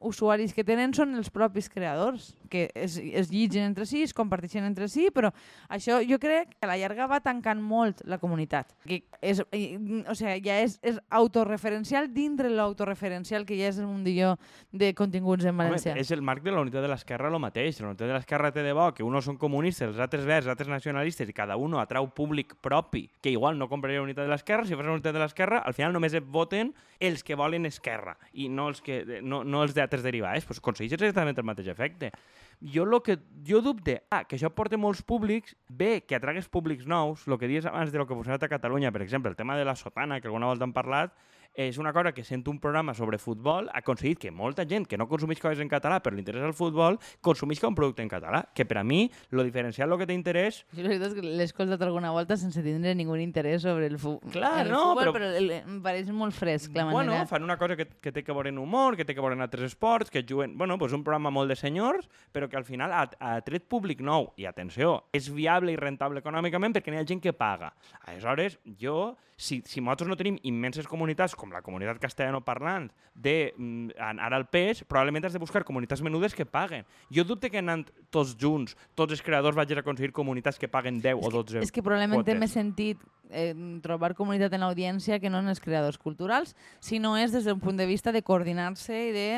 usuaris 0.00 0.54
que 0.54 0.64
tenen 0.64 0.94
són 0.96 1.14
els 1.18 1.30
propis 1.32 1.68
creadors, 1.72 2.34
que 2.52 2.68
es, 2.74 2.98
es 2.98 3.30
llitgen 3.32 3.64
entre 3.70 3.86
si, 3.88 4.02
es 4.04 4.14
comparteixen 4.14 4.66
entre 4.66 4.88
si, 4.92 5.08
però 5.14 5.32
això 5.72 6.00
jo 6.04 6.18
crec 6.22 6.54
que 6.54 6.66
a 6.66 6.70
la 6.70 6.78
llarga 6.80 7.08
va 7.10 7.20
tancant 7.24 7.62
molt 7.62 8.04
la 8.08 8.18
comunitat. 8.22 8.74
Que 8.86 9.02
és, 9.24 9.40
o 9.40 10.16
sigui, 10.16 10.36
ja 10.44 10.60
és, 10.62 10.76
és 10.84 11.00
autorreferencial 11.08 12.10
dintre 12.14 12.52
l'autorreferencial 12.52 13.46
que 13.48 13.58
ja 13.58 13.70
és 13.72 13.80
el 13.80 13.88
mundillo 13.88 14.34
de 14.72 14.92
continguts 14.94 15.44
en 15.44 15.54
Home, 15.54 15.70
valencià. 15.70 15.96
és 15.98 16.12
el 16.14 16.22
marc 16.22 16.44
de 16.44 16.52
la 16.52 16.62
unitat 16.62 16.84
de 16.84 16.92
l'esquerra 16.92 17.32
el 17.32 17.40
mateix. 17.42 17.80
La 17.80 17.90
unitat 17.90 18.10
de 18.10 18.14
l'esquerra 18.16 18.52
té 18.54 18.64
de 18.66 18.76
bo 18.76 18.90
que 18.94 19.06
uns 19.06 19.24
són 19.24 19.38
comunistes, 19.40 19.88
els 19.88 20.02
altres 20.02 20.26
verds, 20.28 20.46
els 20.46 20.52
altres 20.52 20.70
nacionalistes, 20.70 21.28
i 21.28 21.36
cada 21.36 21.56
un 21.56 21.78
atrau 21.80 22.10
públic 22.14 22.54
propi, 22.60 23.08
que 23.22 23.32
igual 23.32 23.58
no 23.58 23.70
compraria 23.70 24.02
la 24.02 24.08
unitat 24.08 24.28
de 24.28 24.32
l'esquerra. 24.34 24.66
Si 24.68 24.76
fos 24.76 24.84
la 24.84 24.92
unitat 24.92 25.14
de 25.16 25.22
l'esquerra, 25.22 25.62
al 25.64 25.74
final 25.74 25.94
només 25.94 26.14
et 26.14 26.26
voten 26.26 26.73
els 27.00 27.24
que 27.24 27.36
volen 27.36 27.66
esquerra 27.66 28.16
i 28.32 28.48
no 28.48 28.68
els, 28.70 28.80
que, 28.82 29.20
no, 29.22 29.42
no 29.44 29.62
els 29.64 29.74
d'altres 29.76 30.04
derivats. 30.04 30.46
Pues 30.48 30.62
aconsegueixes 30.62 31.00
exactament 31.00 31.38
el 31.38 31.48
mateix 31.50 31.68
efecte. 31.72 32.12
jo 32.60 32.84
lo 32.84 33.02
que 33.02 33.18
jo 33.46 33.60
dubte, 33.60 34.04
ah, 34.10 34.24
que 34.24 34.36
això 34.36 34.48
porta 34.54 34.78
molts 34.78 35.02
públics, 35.02 35.56
bé, 35.68 36.04
que 36.06 36.14
atragues 36.16 36.48
públics 36.48 36.86
nous, 36.86 37.26
el 37.26 37.38
que 37.38 37.48
dius 37.50 37.66
abans 37.66 37.92
de 37.92 37.98
lo 37.98 38.06
que 38.06 38.14
ha 38.14 38.34
a 38.34 38.48
Catalunya, 38.48 38.92
per 38.92 39.02
exemple, 39.02 39.28
el 39.28 39.36
tema 39.36 39.56
de 39.56 39.64
la 39.64 39.76
sotana, 39.76 40.20
que 40.20 40.28
alguna 40.28 40.46
volta 40.46 40.64
hem 40.64 40.72
parlat, 40.72 41.12
és 41.54 41.78
una 41.78 41.92
cosa 41.94 42.12
que 42.12 42.24
sent 42.26 42.42
un 42.50 42.58
programa 42.58 42.94
sobre 42.94 43.18
futbol 43.18 43.68
ha 43.72 43.78
aconseguit 43.78 44.18
que 44.18 44.30
molta 44.34 44.64
gent 44.66 44.86
que 44.90 44.98
no 44.98 45.06
consumeix 45.08 45.38
coses 45.40 45.60
en 45.62 45.68
català 45.70 46.00
però 46.02 46.14
li 46.16 46.22
interessa 46.24 46.46
el 46.48 46.54
futbol, 46.54 46.98
consumeixi 47.22 47.64
un 47.66 47.74
producte 47.78 48.02
en 48.02 48.08
català, 48.10 48.40
que 48.54 48.66
per 48.66 48.78
a 48.78 48.84
mi 48.84 49.10
lo 49.30 49.44
diferencial, 49.46 49.88
lo 49.88 49.96
que 49.98 50.06
té 50.06 50.14
interès... 50.18 50.64
Jo 50.74 50.82
la 50.82 50.88
veritat 50.90 51.12
és 51.12 51.14
que 51.14 51.22
l'he 51.24 51.46
escoltat 51.46 51.80
alguna 51.86 52.10
volta 52.10 52.36
sense 52.36 52.62
tindre 52.64 52.94
ningú 52.98 53.14
interès 53.22 53.62
sobre 53.62 53.86
el, 53.86 53.98
fu 54.02 54.16
Clar, 54.32 54.64
el 54.66 54.72
no, 54.72 54.80
futbol, 54.90 55.04
però- 55.04 55.14
però, 55.14 55.30
el, 55.38 55.50
em 55.60 55.78
pareix 55.84 56.10
molt 56.10 56.34
fresc 56.34 56.74
la 56.74 56.84
Bueno, 56.90 57.12
manera. 57.12 57.26
fan 57.30 57.42
una 57.46 57.56
cosa 57.56 57.76
que, 57.76 57.86
que 58.02 58.10
té 58.12 58.24
que 58.24 58.32
veure 58.34 58.50
en 58.50 58.58
humor, 58.58 58.96
que 58.96 59.04
té 59.04 59.14
que 59.14 59.20
veure 59.22 59.34
en 59.38 59.42
altres 59.46 59.62
esports, 59.70 60.10
que 60.10 60.24
juguen... 60.28 60.58
Bueno, 60.58 60.76
pues 60.78 60.92
un 60.92 61.04
programa 61.04 61.30
molt 61.30 61.48
de 61.48 61.56
senyors, 61.56 62.08
però 62.32 62.48
que 62.50 62.56
al 62.56 62.64
final 62.64 62.92
ha, 62.92 63.08
ha 63.20 63.40
tret 63.46 63.68
públic 63.70 64.00
nou. 64.02 64.32
I 64.36 64.46
atenció, 64.50 65.04
és 65.14 65.30
viable 65.32 65.70
i 65.72 65.76
rentable 65.78 66.18
econòmicament 66.20 66.74
perquè 66.74 66.90
n'hi 66.90 66.98
ha 66.98 67.06
gent 67.06 67.22
que 67.22 67.32
paga. 67.32 67.72
Aleshores, 68.08 68.58
jo, 68.80 69.14
si, 69.36 69.62
si 69.66 69.80
nosaltres 69.80 70.08
no 70.10 70.16
tenim 70.18 70.36
immenses 70.42 70.86
comunitats, 70.90 71.34
com 71.44 71.52
la 71.52 71.60
comunitat 71.62 72.00
castellanoparlant, 72.00 72.88
de 73.14 73.52
mm, 73.56 73.90
an- 74.00 74.20
ara 74.24 74.38
al 74.40 74.46
pes, 74.50 74.82
probablement 74.88 75.26
has 75.28 75.34
de 75.36 75.42
buscar 75.42 75.62
comunitats 75.64 76.02
menudes 76.02 76.34
que 76.34 76.46
paguen. 76.48 76.86
Jo 77.12 77.24
dubte 77.28 77.50
que 77.52 77.60
anant 77.60 77.86
tots 78.10 78.32
junts, 78.40 78.76
tots 78.96 79.12
els 79.14 79.22
creadors 79.22 79.56
vagis 79.56 79.76
a 79.76 79.84
aconseguir 79.84 80.12
comunitats 80.16 80.58
que 80.58 80.68
paguen 80.72 81.02
10 81.04 81.20
o 81.20 81.30
12 81.30 81.60
És 81.62 81.72
que 81.74 81.82
probablement 81.84 82.24
té 82.24 82.32
quotes. 82.32 82.40
més 82.40 82.56
sentit 82.56 83.04
eh, 83.30 83.52
trobar 83.84 84.14
comunitat 84.16 84.52
en 84.56 84.64
l'audiència 84.64 85.20
que 85.20 85.30
no 85.30 85.38
en 85.44 85.48
els 85.52 85.60
creadors 85.60 85.98
culturals, 86.00 86.56
si 86.80 86.98
no 86.98 87.16
és 87.20 87.32
des 87.32 87.44
d'un 87.44 87.60
punt 87.60 87.76
de 87.76 87.86
vista 87.86 88.12
de 88.12 88.22
coordinar-se 88.22 89.08
i 89.10 89.12
de 89.12 89.28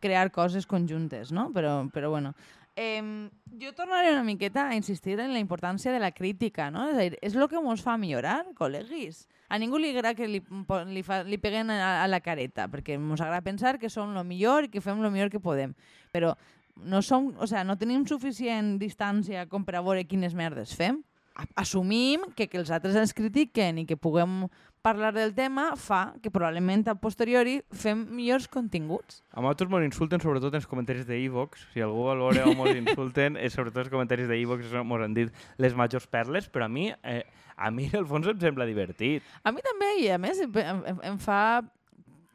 crear 0.00 0.30
coses 0.30 0.66
conjuntes, 0.66 1.32
no? 1.34 1.50
Però, 1.52 1.88
però 1.90 2.10
bueno. 2.14 2.34
Eh, 2.78 3.30
jo 3.58 3.72
tornaré 3.74 4.12
una 4.12 4.22
miqueta 4.22 4.68
a 4.68 4.76
insistir 4.76 5.18
en 5.18 5.32
la 5.32 5.40
importància 5.42 5.90
de 5.90 5.98
la 5.98 6.12
crítica, 6.12 6.68
no? 6.70 6.84
És 6.92 6.94
a 6.94 7.06
dir, 7.08 7.16
és 7.26 7.34
el 7.34 7.48
que 7.50 7.58
ens 7.58 7.82
fa 7.82 7.96
millorar, 7.98 8.44
col·leguis. 8.54 9.24
A 9.50 9.58
ningú 9.58 9.80
li 9.82 9.90
agrada 9.90 10.14
que 10.14 10.28
li, 10.30 10.38
li, 10.92 11.02
fa, 11.02 11.24
li 11.26 11.40
peguen 11.42 11.72
a, 11.74 12.04
a 12.04 12.06
la 12.06 12.20
careta, 12.22 12.68
perquè 12.70 12.94
ens 12.94 13.18
agrada 13.18 13.42
pensar 13.42 13.80
que 13.82 13.90
som 13.90 14.14
el 14.14 14.22
millor 14.28 14.68
i 14.68 14.70
que 14.70 14.84
fem 14.84 15.02
el 15.02 15.10
millor 15.10 15.32
que 15.32 15.42
podem. 15.42 15.74
Però 16.14 16.36
no, 16.78 17.02
som, 17.02 17.32
o 17.34 17.50
sea, 17.50 17.64
no 17.66 17.74
tenim 17.80 18.06
suficient 18.06 18.76
distància 18.78 19.48
com 19.50 19.66
per 19.66 19.74
a 19.74 19.82
veure 19.82 20.06
quines 20.06 20.38
merdes 20.38 20.76
fem. 20.78 21.02
Assumim 21.58 22.28
que, 22.38 22.46
que 22.46 22.62
els 22.62 22.70
altres 22.70 22.94
ens 22.98 23.14
critiquen 23.14 23.82
i 23.82 23.86
que 23.90 23.98
puguem 23.98 24.44
parlar 24.82 25.12
del 25.14 25.34
tema 25.34 25.72
fa 25.76 26.14
que 26.22 26.30
probablement 26.30 26.86
a 26.88 26.94
posteriori 26.98 27.58
fem 27.72 28.04
millors 28.14 28.48
continguts. 28.48 29.22
A 29.32 29.42
nosaltres 29.42 29.70
ens 29.70 29.88
insulten 29.90 30.22
sobretot 30.22 30.54
en 30.54 30.60
els 30.60 30.68
comentaris 30.70 31.06
de 31.08 31.18
Evox. 31.24 31.66
Si 31.72 31.82
algú 31.84 32.06
veure 32.08 32.44
on 32.46 32.62
ens 32.68 32.82
insulten, 32.84 33.36
és 33.36 33.54
sobretot 33.54 33.84
els 33.84 33.92
comentaris 33.92 34.28
de 34.30 34.38
Evox 34.38 34.70
ens 34.70 34.94
han 35.08 35.16
dit 35.16 35.32
les 35.58 35.74
majors 35.74 36.06
perles, 36.06 36.48
però 36.48 36.66
a 36.66 36.72
mi, 36.72 36.88
eh, 37.02 37.22
a 37.56 37.70
mi 37.70 37.90
el 37.92 38.06
fons 38.06 38.28
em 38.30 38.38
sembla 38.40 38.68
divertit. 38.68 39.26
A 39.42 39.52
mi 39.52 39.64
també, 39.64 39.94
i 40.04 40.08
a 40.14 40.18
més 40.18 40.40
em, 40.44 40.54
em, 40.62 41.02
em 41.12 41.18
fa 41.22 41.42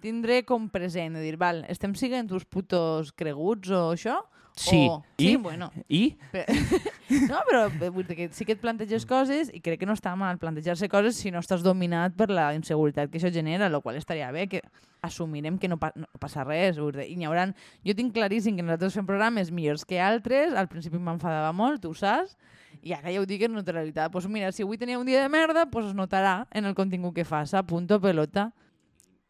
tindre 0.03 0.41
com 0.43 0.67
present, 0.69 1.15
de 1.15 1.23
dir, 1.23 1.37
val, 1.39 1.63
estem 1.71 1.95
siguent 1.95 2.31
uns 2.35 2.43
putos 2.43 3.13
creguts 3.15 3.71
o 3.71 3.85
això? 3.93 4.19
Sí. 4.55 4.87
O, 4.89 5.03
I? 5.17 5.23
sí, 5.23 5.35
bueno. 5.35 5.71
I? 5.89 6.15
Però, 6.31 6.45
no, 7.31 7.41
però 7.47 7.91
vull 7.91 8.05
dir 8.05 8.17
que 8.17 8.27
sí 8.37 8.45
que 8.45 8.53
et 8.53 8.61
planteges 8.61 9.05
coses 9.09 9.49
i 9.53 9.61
crec 9.65 9.81
que 9.81 9.89
no 9.89 9.95
està 9.97 10.13
mal 10.19 10.37
plantejar-se 10.41 10.89
coses 10.91 11.17
si 11.17 11.31
no 11.33 11.41
estàs 11.41 11.65
dominat 11.65 12.13
per 12.17 12.29
la 12.29 12.51
inseguretat 12.53 13.09
que 13.09 13.17
això 13.17 13.33
genera, 13.33 13.67
el 13.67 13.81
qual 13.81 13.97
estaria 13.97 14.29
bé 14.31 14.47
que 14.51 14.61
assumirem 15.03 15.57
que 15.59 15.67
no, 15.67 15.77
pa 15.81 15.91
no 15.97 16.07
passa 16.21 16.45
res. 16.47 16.77
I 16.77 17.17
n'hi 17.17 17.27
hauran... 17.27 17.53
Jo 17.83 17.97
tinc 17.97 18.13
claríssim 18.15 18.55
que 18.55 18.65
nosaltres 18.65 18.95
fem 18.95 19.09
programes 19.09 19.51
millors 19.51 19.85
que 19.89 19.99
altres, 19.99 20.53
al 20.53 20.69
principi 20.71 21.01
m'enfadava 21.01 21.51
molt, 21.53 21.81
tu 21.83 21.91
ho 21.91 21.97
saps, 21.97 22.37
i 22.81 22.93
ara 22.95 23.11
ja 23.11 23.21
ho 23.21 23.27
dic 23.27 23.43
en 23.45 23.57
neutralitat. 23.57 24.11
Pues 24.13 24.29
mira, 24.29 24.51
si 24.51 24.63
avui 24.63 24.77
tenia 24.77 24.99
un 24.99 25.09
dia 25.09 25.21
de 25.21 25.29
merda, 25.33 25.65
pues 25.71 25.89
es 25.89 25.97
notarà 25.97 26.47
en 26.51 26.69
el 26.69 26.77
contingut 26.77 27.17
que 27.17 27.25
faça, 27.27 27.65
punto 27.67 27.99
pelota. 28.01 28.51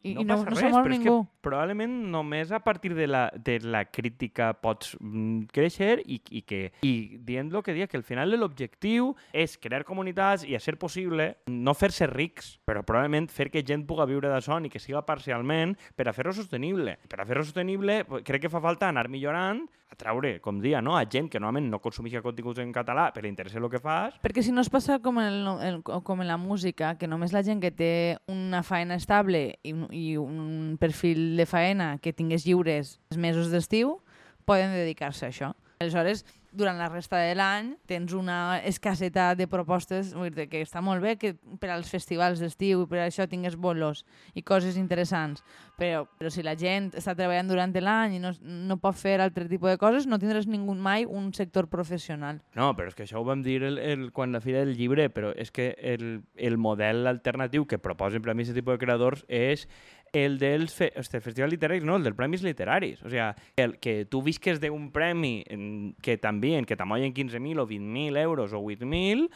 I 0.04 0.14
no, 0.14 0.20
i 0.20 0.24
no, 0.28 0.36
passa 0.36 0.50
no 0.50 0.52
res, 0.52 0.74
però 0.74 0.82
és 0.84 0.98
ningú. 0.98 1.14
que 1.24 1.44
probablement 1.48 1.94
només 2.12 2.52
a 2.52 2.60
partir 2.64 2.92
de 2.96 3.06
la, 3.08 3.22
de 3.34 3.56
la 3.64 3.86
crítica 3.88 4.50
pots 4.60 4.94
mm, 5.00 5.46
créixer 5.54 6.02
i, 6.04 6.20
i, 6.28 6.42
que, 6.44 6.60
i 6.84 6.92
dient 7.24 7.48
el 7.48 7.64
que 7.64 7.72
dia, 7.76 7.88
que 7.88 7.96
al 7.96 8.04
final 8.04 8.34
l'objectiu 8.36 9.14
és 9.32 9.56
crear 9.60 9.84
comunitats 9.88 10.44
i, 10.44 10.52
a 10.56 10.60
ser 10.60 10.76
possible, 10.80 11.30
no 11.48 11.72
fer-se 11.78 12.08
rics, 12.10 12.58
però 12.68 12.84
probablement 12.84 13.30
fer 13.32 13.48
que 13.52 13.64
gent 13.64 13.86
puga 13.88 14.08
viure 14.10 14.28
d'això 14.28 14.60
i 14.60 14.70
que 14.70 14.82
siga 14.82 15.02
parcialment 15.08 15.72
per 15.96 16.06
a 16.08 16.14
fer-ho 16.16 16.34
sostenible. 16.36 16.98
Per 17.08 17.18
a 17.18 17.26
fer-ho 17.26 17.42
sostenible 17.46 18.02
crec 18.28 18.44
que 18.44 18.52
fa 18.52 18.62
falta 18.62 18.92
anar 18.92 19.08
millorant, 19.08 19.64
atraure, 19.94 20.36
com 20.44 20.60
dia, 20.62 20.82
no? 20.84 20.96
a 20.98 21.04
gent 21.08 21.30
que 21.32 21.40
normalment 21.40 21.70
no 21.72 21.80
consumeix 21.82 22.20
continguts 22.22 22.60
en 22.62 22.72
català 22.74 23.08
però 23.14 23.24
li 23.24 23.32
interessa 23.32 23.58
el 23.62 23.70
que 23.72 23.80
fas, 23.82 24.18
Perquè 24.24 24.44
si 24.44 24.52
no 24.52 24.62
es 24.62 24.70
passa 24.70 24.98
com 25.02 25.18
en, 25.22 25.30
el, 25.30 25.48
el, 25.68 25.80
com 25.84 26.22
en 26.22 26.28
la 26.28 26.38
música, 26.40 26.94
que 27.00 27.08
només 27.10 27.34
la 27.34 27.44
gent 27.46 27.62
que 27.62 27.72
té 27.74 27.92
una 28.30 28.62
faena 28.66 28.98
estable 29.00 29.46
i, 29.62 29.74
i 29.94 30.06
un 30.20 30.76
perfil 30.80 31.36
de 31.38 31.46
faena 31.48 31.94
que 32.02 32.12
tingués 32.12 32.46
lliures 32.46 32.98
els 33.10 33.20
mesos 33.20 33.50
d'estiu, 33.54 33.98
poden 34.44 34.74
dedicar-se 34.74 35.26
a 35.26 35.32
això. 35.32 35.52
Aleshores, 35.80 36.24
durant 36.54 36.78
la 36.78 36.88
resta 36.88 37.18
de 37.18 37.34
l'any 37.36 37.72
tens 37.90 38.14
una 38.14 38.60
escassetat 38.64 39.38
de 39.38 39.48
propostes 39.50 40.12
que 40.50 40.62
està 40.62 40.80
molt 40.84 41.02
bé 41.02 41.16
que 41.18 41.34
per 41.60 41.72
als 41.74 41.90
festivals 41.90 42.40
d'estiu 42.40 42.84
i 42.84 42.88
per 42.90 43.02
això 43.04 43.26
tingués 43.28 43.56
bolos 43.58 44.04
i 44.34 44.42
coses 44.46 44.78
interessants, 44.80 45.42
però, 45.78 46.04
però 46.18 46.30
si 46.30 46.44
la 46.46 46.54
gent 46.58 46.92
està 46.94 47.16
treballant 47.18 47.50
durant 47.50 47.74
l'any 47.74 48.16
i 48.16 48.22
no, 48.22 48.30
no 48.40 48.78
pot 48.78 48.96
fer 48.96 49.18
altre 49.20 49.48
tipus 49.50 49.74
de 49.74 49.78
coses, 49.80 50.06
no 50.06 50.20
tindràs 50.22 50.46
ningú 50.46 50.74
mai 50.74 51.04
un 51.04 51.32
sector 51.34 51.68
professional. 51.68 52.40
No, 52.54 52.70
però 52.78 52.88
és 52.88 52.94
que 52.94 53.04
això 53.08 53.20
ho 53.20 53.26
vam 53.26 53.42
dir 53.42 53.60
el, 53.62 53.78
el, 53.78 54.06
quan 54.14 54.32
la 54.32 54.42
Fira 54.44 54.62
del 54.62 54.76
Llibre, 54.78 55.08
però 55.10 55.32
és 55.34 55.50
que 55.50 55.72
el, 55.82 56.22
el 56.36 56.58
model 56.58 57.08
alternatiu 57.10 57.66
que 57.66 57.82
proposen 57.82 58.22
per 58.22 58.32
a 58.32 58.38
mi 58.38 58.46
aquest 58.46 58.56
tipus 58.58 58.78
de 58.78 58.84
creadors 58.86 59.26
és 59.28 59.66
el 60.14 60.38
dels 60.38 60.72
fe, 60.72 60.92
este, 60.96 61.20
festivals 61.20 61.52
literaris, 61.52 61.84
no, 61.84 61.98
el 61.98 62.06
dels 62.06 62.16
premis 62.16 62.44
literaris. 62.46 63.02
O 63.02 63.10
sea, 63.10 63.34
el, 63.56 63.78
que 63.82 64.04
tu 64.06 64.22
visques 64.22 64.62
d'un 64.62 64.88
premi 64.94 65.42
en, 65.50 65.66
que 66.00 66.16
també, 66.22 66.54
que 66.64 66.78
t'amollen 66.78 67.12
15.000 67.12 67.60
o 67.60 67.66
20.000 67.68 68.22
euros 68.22 68.54
o 68.54 68.62
8.000 68.62 69.28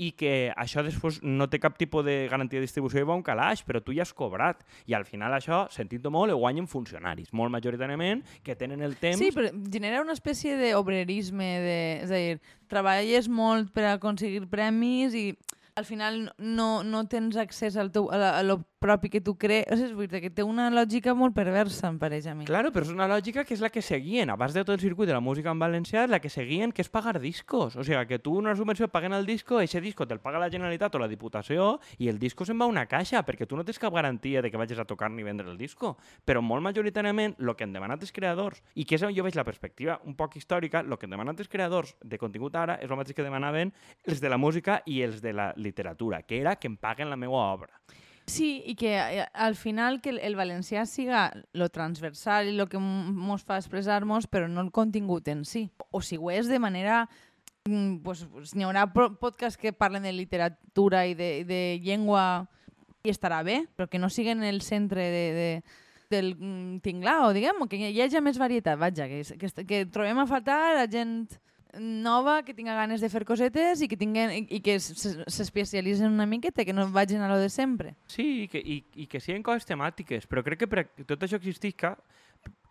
i 0.00 0.10
que 0.16 0.52
això 0.56 0.82
després 0.82 1.18
no 1.22 1.48
té 1.52 1.60
cap 1.60 1.76
tipus 1.78 2.04
de 2.06 2.26
garantia 2.30 2.58
de 2.58 2.64
distribució 2.64 3.02
i 3.02 3.06
va 3.06 3.16
un 3.18 3.22
calaix, 3.22 3.60
però 3.66 3.82
tu 3.84 3.92
ja 3.92 4.06
has 4.06 4.14
cobrat. 4.16 4.64
I 4.88 4.96
al 4.96 5.04
final 5.04 5.36
això, 5.36 5.66
sentint 5.70 6.08
molt, 6.08 6.32
ho 6.32 6.40
guanyen 6.40 6.66
funcionaris, 6.66 7.32
molt 7.36 7.52
majoritàriament, 7.52 8.24
que 8.42 8.56
tenen 8.56 8.82
el 8.82 8.96
temps... 8.96 9.20
Sí, 9.20 9.30
però 9.36 9.52
genera 9.70 10.02
una 10.02 10.16
espècie 10.16 10.56
d'obrerisme, 10.58 11.50
de, 11.62 11.80
és 12.06 12.10
a 12.10 12.20
dir, 12.20 12.38
treballes 12.72 13.28
molt 13.28 13.72
per 13.76 13.90
aconseguir 13.92 14.46
premis 14.50 15.14
i 15.14 15.28
al 15.76 15.86
final 15.88 16.22
no, 16.38 16.82
no 16.84 17.06
tens 17.08 17.36
accés 17.40 17.76
al 17.80 17.92
teu, 17.92 18.08
a, 18.12 18.38
a 18.38 18.42
propi 18.82 19.08
que 19.08 19.20
tu 19.22 19.36
crees. 19.38 19.64
O 19.70 19.78
sigui, 19.78 19.88
és 19.88 19.94
veritat 19.96 20.24
que 20.24 20.30
té 20.34 20.44
una 20.44 20.66
lògica 20.74 21.14
molt 21.16 21.36
perversa, 21.36 21.86
em 21.88 21.98
pareix 22.02 22.26
a 22.26 22.34
mi. 22.34 22.44
Claro, 22.48 22.72
però 22.74 22.84
és 22.84 22.92
una 22.92 23.06
lògica 23.08 23.46
que 23.46 23.54
és 23.54 23.62
la 23.62 23.70
que 23.70 23.80
seguien, 23.84 24.32
abans 24.34 24.52
de 24.52 24.64
tot 24.66 24.74
el 24.74 24.82
circuit 24.82 25.08
de 25.08 25.14
la 25.14 25.22
música 25.22 25.52
en 25.54 25.62
valencià, 25.62 26.08
la 26.10 26.18
que 26.20 26.28
seguien, 26.32 26.74
que 26.74 26.82
és 26.82 26.90
pagar 26.90 27.20
discos. 27.22 27.78
O 27.78 27.86
sigui, 27.86 28.02
que 28.10 28.18
tu 28.18 28.34
una 28.36 28.56
subvenció 28.58 28.88
paguen 28.90 29.14
el 29.14 29.26
disco, 29.26 29.60
ese 29.60 29.80
disco 29.80 30.06
te'l 30.08 30.20
paga 30.20 30.42
la 30.42 30.50
Generalitat 30.50 30.96
o 30.96 31.02
la 31.02 31.08
Diputació 31.08 31.78
i 32.02 32.10
el 32.10 32.18
disco 32.18 32.44
se'n 32.44 32.58
va 32.58 32.66
a 32.66 32.72
una 32.72 32.86
caixa, 32.90 33.22
perquè 33.24 33.46
tu 33.46 33.56
no 33.56 33.64
tens 33.64 33.78
cap 33.78 33.94
garantia 33.94 34.42
de 34.42 34.50
que 34.50 34.60
vagis 34.60 34.82
a 34.82 34.84
tocar 34.88 35.10
ni 35.10 35.22
vendre 35.22 35.48
el 35.48 35.56
disco. 35.56 35.96
Però 36.26 36.42
molt 36.42 36.66
majoritàriament, 36.66 37.38
el 37.38 37.54
que 37.54 37.64
han 37.64 37.72
demanat 37.72 38.02
els 38.02 38.12
creadors, 38.12 38.62
i 38.74 38.84
que 38.84 38.98
és 38.98 39.06
on 39.06 39.14
jo 39.14 39.22
veig 39.22 39.38
la 39.38 39.46
perspectiva 39.46 40.00
un 40.04 40.16
poc 40.18 40.36
històrica, 40.36 40.82
el 40.82 40.98
que 40.98 41.06
han 41.06 41.14
demanat 41.14 41.38
els 41.38 41.52
creadors 41.52 41.94
de 42.02 42.18
contingut 42.18 42.56
ara 42.58 42.80
és 42.82 42.90
el 42.90 42.98
mateix 42.98 43.16
que 43.16 43.26
demanaven 43.26 43.72
els 44.04 44.20
de 44.20 44.32
la 44.32 44.40
música 44.40 44.82
i 44.86 45.02
els 45.06 45.22
de 45.22 45.32
la 45.32 45.52
literatura, 45.56 46.22
que 46.26 46.40
era 46.40 46.56
que 46.56 46.70
em 46.70 46.76
paguen 46.76 47.10
la 47.10 47.20
meva 47.20 47.46
obra. 47.52 47.70
Sí, 48.26 48.62
i 48.66 48.76
que 48.78 48.94
eh, 48.94 49.26
al 49.34 49.56
final 49.56 50.00
que 50.00 50.10
el, 50.14 50.36
valencià 50.38 50.86
siga 50.86 51.32
lo 51.52 51.68
transversal 51.74 52.48
i 52.48 52.56
lo 52.56 52.68
que 52.70 52.78
ens 52.78 53.44
fa 53.44 53.58
expressar-nos, 53.58 54.28
però 54.30 54.46
no 54.48 54.62
el 54.62 54.70
contingut 54.70 55.26
en 55.28 55.44
si. 55.44 55.68
O 55.90 56.02
si 56.02 56.18
ho 56.18 56.30
és 56.30 56.48
de 56.48 56.60
manera... 56.62 57.08
mm, 57.66 58.02
Pues, 58.02 58.24
pues, 58.30 58.54
n'hi 58.54 58.64
haurà 58.66 58.86
podcasts 58.92 59.58
que 59.58 59.72
parlen 59.72 60.02
de 60.02 60.12
literatura 60.12 61.06
i 61.06 61.14
de, 61.14 61.44
de 61.44 61.80
llengua 61.82 62.48
i 63.02 63.10
estarà 63.10 63.42
bé, 63.42 63.66
però 63.76 63.88
que 63.90 63.98
no 63.98 64.10
siguin 64.10 64.42
el 64.46 64.62
centre 64.62 65.02
de, 65.10 65.24
de, 65.34 65.48
del 66.10 66.34
mm, 66.36 66.80
tinglao, 66.82 67.32
diguem, 67.34 67.66
que 67.68 67.78
hi 67.90 68.00
hagi 68.02 68.22
més 68.22 68.38
varietat, 68.38 68.78
vaja, 68.78 69.08
que, 69.10 69.22
que, 69.38 69.50
que 69.66 69.86
trobem 69.90 70.18
a 70.22 70.28
faltar 70.30 70.60
a 70.78 70.86
gent 70.86 71.26
nova 71.78 72.42
que 72.44 72.54
tinga 72.54 72.74
ganes 72.76 73.00
de 73.00 73.08
fer 73.08 73.24
cosetes 73.24 73.80
i 73.80 73.88
que, 73.88 73.96
tinguen, 73.96 74.32
i, 74.34 74.42
i 74.58 74.60
que 74.64 74.78
s'especialitzen 74.80 76.12
una 76.12 76.26
miqueta, 76.28 76.66
que 76.68 76.74
no 76.76 76.88
vagin 76.92 77.24
a 77.24 77.30
lo 77.30 77.38
de 77.40 77.48
sempre. 77.48 77.94
Sí, 78.06 78.44
i 78.44 78.48
que, 78.48 78.60
i, 78.60 78.82
i 79.04 79.08
que 79.08 79.20
siguin 79.20 79.44
coses 79.46 79.68
temàtiques, 79.68 80.28
però 80.28 80.44
crec 80.44 80.64
que 80.64 80.70
per 80.70 80.86
tot 81.08 81.24
això 81.24 81.40
existisca, 81.40 81.96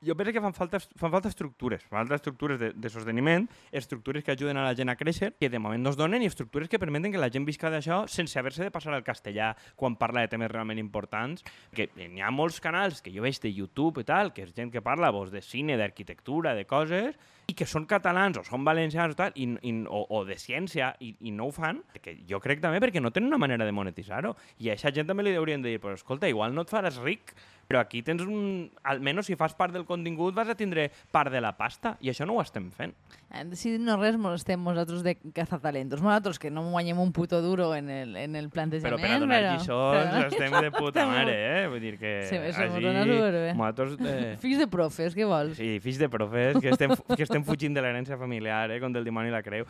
jo 0.01 0.15
penso 0.17 0.33
que 0.33 0.41
fan 0.41 0.53
falta, 0.53 0.79
fan 0.79 1.11
falta 1.13 1.29
estructures, 1.29 1.83
fan 1.85 2.01
falta 2.01 2.17
estructures 2.17 2.59
de, 2.59 2.71
de 2.73 2.89
sosteniment, 2.89 3.47
estructures 3.71 4.23
que 4.25 4.33
ajuden 4.33 4.57
a 4.57 4.65
la 4.65 4.73
gent 4.75 4.89
a 4.89 4.95
créixer, 4.97 5.35
que 5.37 5.49
de 5.49 5.59
moment 5.61 5.83
no 5.83 5.93
es 5.93 5.97
donen, 5.97 6.23
i 6.25 6.29
estructures 6.29 6.69
que 6.69 6.79
permeten 6.81 7.13
que 7.13 7.21
la 7.21 7.29
gent 7.29 7.45
visca 7.45 7.69
d'això 7.69 8.03
sense 8.09 8.39
haver-se 8.39 8.65
de 8.65 8.73
passar 8.73 8.95
al 8.97 9.05
castellà 9.05 9.51
quan 9.77 9.95
parla 10.01 10.25
de 10.25 10.31
temes 10.33 10.49
realment 10.49 10.81
importants. 10.81 11.45
Que 11.69 11.91
n'hi 11.93 12.23
ha 12.25 12.33
molts 12.33 12.57
canals 12.59 13.03
que 13.05 13.13
jo 13.13 13.21
veig 13.21 13.37
de 13.41 13.53
YouTube 13.53 14.01
i 14.01 14.07
tal, 14.09 14.33
que 14.33 14.47
és 14.47 14.55
gent 14.57 14.73
que 14.73 14.81
parla 14.81 15.13
vos, 15.13 15.29
de 15.29 15.43
cine, 15.45 15.77
d'arquitectura, 15.77 16.55
de 16.57 16.65
coses, 16.65 17.13
i 17.51 17.55
que 17.57 17.67
són 17.67 17.85
catalans 17.89 18.39
o 18.39 18.45
són 18.47 18.63
valencians 18.67 19.15
o 19.15 19.19
tal, 19.19 19.35
i, 19.35 19.49
i, 19.67 19.73
o, 19.83 20.03
o 20.15 20.23
de 20.27 20.37
ciència, 20.39 20.93
i, 21.03 21.13
i 21.27 21.33
no 21.35 21.49
ho 21.49 21.55
fan, 21.55 21.81
que 22.01 22.15
jo 22.29 22.39
crec 22.43 22.63
també 22.63 22.79
perquè 22.83 23.03
no 23.03 23.11
tenen 23.11 23.31
una 23.31 23.41
manera 23.41 23.67
de 23.67 23.75
monetitzar-ho. 23.75 24.35
I 24.63 24.71
a 24.71 24.77
aquesta 24.77 24.93
gent 24.95 25.09
també 25.11 25.27
li 25.27 25.35
haurien 25.35 25.63
de 25.63 25.73
dir, 25.73 25.81
però 25.83 25.97
escolta, 25.97 26.31
igual 26.31 26.55
no 26.55 26.63
et 26.65 26.71
faràs 26.71 27.01
ric, 27.03 27.35
però 27.71 27.79
aquí 27.79 28.01
tens 28.03 28.25
un... 28.25 28.67
Almenys 28.91 29.29
si 29.29 29.37
fas 29.39 29.53
part 29.55 29.71
del 29.71 29.85
contingut 29.87 30.35
vas 30.35 30.49
a 30.51 30.57
tindre 30.59 30.89
part 31.13 31.31
de 31.31 31.39
la 31.39 31.53
pasta, 31.55 31.93
i 32.03 32.09
això 32.11 32.25
no 32.27 32.35
ho 32.35 32.41
estem 32.43 32.67
fent. 32.75 32.91
Hem 33.31 33.51
decidit 33.53 33.79
no 33.79 33.95
res, 33.95 34.17
molestem 34.19 34.59
nosaltres 34.59 35.05
de 35.05 35.13
cazatalentos. 35.31 36.01
Nosaltres 36.03 36.39
que 36.41 36.51
no 36.51 36.65
guanyem 36.67 36.99
un 36.99 37.13
puto 37.15 37.39
duro 37.41 37.69
en 37.77 37.87
el, 37.89 38.17
en 38.19 38.35
el 38.35 38.49
plantejament. 38.51 38.97
Però 38.97 38.99
per 38.99 39.15
a 39.15 39.21
donar 39.23 39.39
lliçons 39.45 40.17
estem 40.25 40.57
de 40.57 40.71
puta 40.75 41.05
mare, 41.07 41.37
eh? 41.61 41.61
Vull 41.71 41.85
dir 41.85 41.93
que 42.01 42.11
Sí, 42.27 42.41
això 42.41 42.67
nosaltres... 42.67 43.95
Eh, 44.01 44.35
Fills 44.43 44.59
de 44.59 44.67
profes, 44.71 45.15
què 45.15 45.27
vols? 45.29 45.55
Sí, 45.55 45.77
fills 45.83 46.01
de 46.01 46.11
profes, 46.11 46.59
que 46.59 46.73
estem, 46.75 46.91
que 47.13 47.23
estem 47.23 47.40
fugint 47.47 47.75
de 47.75 47.81
l'herència 47.83 48.17
familiar, 48.19 48.69
eh, 48.71 48.79
com 48.83 48.93
del 48.93 49.07
dimoni 49.07 49.31
la 49.33 49.41
creu. 49.45 49.65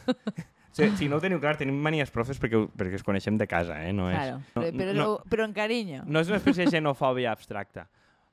si, 0.76 0.88
si 0.96 1.08
no 1.08 1.16
ho 1.18 1.22
teniu 1.22 1.40
clar, 1.42 1.56
tenim 1.60 1.76
manies 1.82 2.10
profes 2.14 2.40
perquè, 2.42 2.62
perquè 2.76 3.00
es 3.00 3.06
coneixem 3.06 3.38
de 3.40 3.46
casa, 3.50 3.78
eh? 3.86 3.92
No 3.96 4.10
és, 4.10 4.16
Claro, 4.16 4.40
no, 4.40 4.62
però, 4.62 4.72
però, 4.80 4.96
no, 4.98 5.06
però 5.30 5.46
en 5.48 5.54
carinyo. 5.56 6.02
no 6.06 6.22
és 6.22 6.32
una 6.32 6.40
espècie 6.42 6.66
de 6.66 6.76
xenofòbia 6.78 7.32
abstracta. 7.32 7.86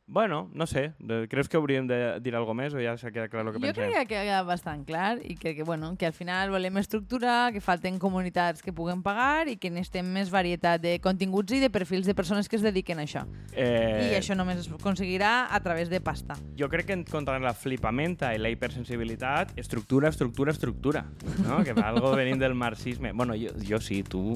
Bueno, 0.05 0.49
no 0.53 0.67
sé, 0.67 0.93
creus 1.29 1.47
que 1.47 1.55
hauríem 1.55 1.87
de 1.87 2.19
dir 2.19 2.33
alguna 2.35 2.65
més 2.65 2.73
o 2.75 2.81
ja 2.83 2.91
s'ha 2.99 3.07
quedat 3.15 3.31
clar 3.31 3.45
el 3.45 3.53
que 3.53 3.59
Jo 3.61 3.69
pensem? 3.69 3.87
crec 3.93 4.09
que 4.09 4.17
ha 4.19 4.23
quedat 4.27 4.45
bastant 4.45 4.81
clar 4.85 5.13
i 5.23 5.37
que, 5.39 5.53
que, 5.55 5.63
bueno, 5.63 5.93
que 5.97 6.05
al 6.05 6.11
final 6.13 6.51
volem 6.51 6.75
estructurar, 6.81 7.53
que 7.55 7.61
falten 7.63 7.97
comunitats 8.03 8.61
que 8.61 8.73
puguen 8.75 8.99
pagar 9.01 9.47
i 9.47 9.55
que 9.55 9.71
necessitem 9.71 10.09
més 10.11 10.29
varietat 10.29 10.81
de 10.83 10.97
continguts 10.99 11.55
i 11.55 11.61
de 11.63 11.69
perfils 11.71 12.05
de 12.05 12.13
persones 12.13 12.49
que 12.51 12.59
es 12.59 12.61
dediquen 12.61 12.99
a 12.99 13.05
això. 13.07 13.23
Eh, 13.55 14.11
I 14.11 14.17
això 14.19 14.35
només 14.35 14.59
es 14.59 14.67
aconseguirà 14.67 15.47
a 15.49 15.61
través 15.63 15.87
de 15.89 16.01
pasta. 16.03 16.35
Jo 16.59 16.67
crec 16.67 16.91
que 16.91 16.99
contra 17.07 17.39
la 17.39 17.53
flipamenta 17.55 18.33
i 18.35 18.43
la 18.43 18.51
hipersensibilitat, 18.51 19.55
estructura, 19.57 20.09
estructura, 20.09 20.51
estructura. 20.51 21.05
No? 21.47 21.63
Que 21.63 21.71
va 21.71 21.87
algo 21.87 22.11
venint 22.11 22.43
del 22.43 22.53
marxisme. 22.59 23.13
Bueno, 23.13 23.39
jo, 23.39 23.55
jo 23.63 23.79
sí, 23.79 24.03
tu, 24.03 24.33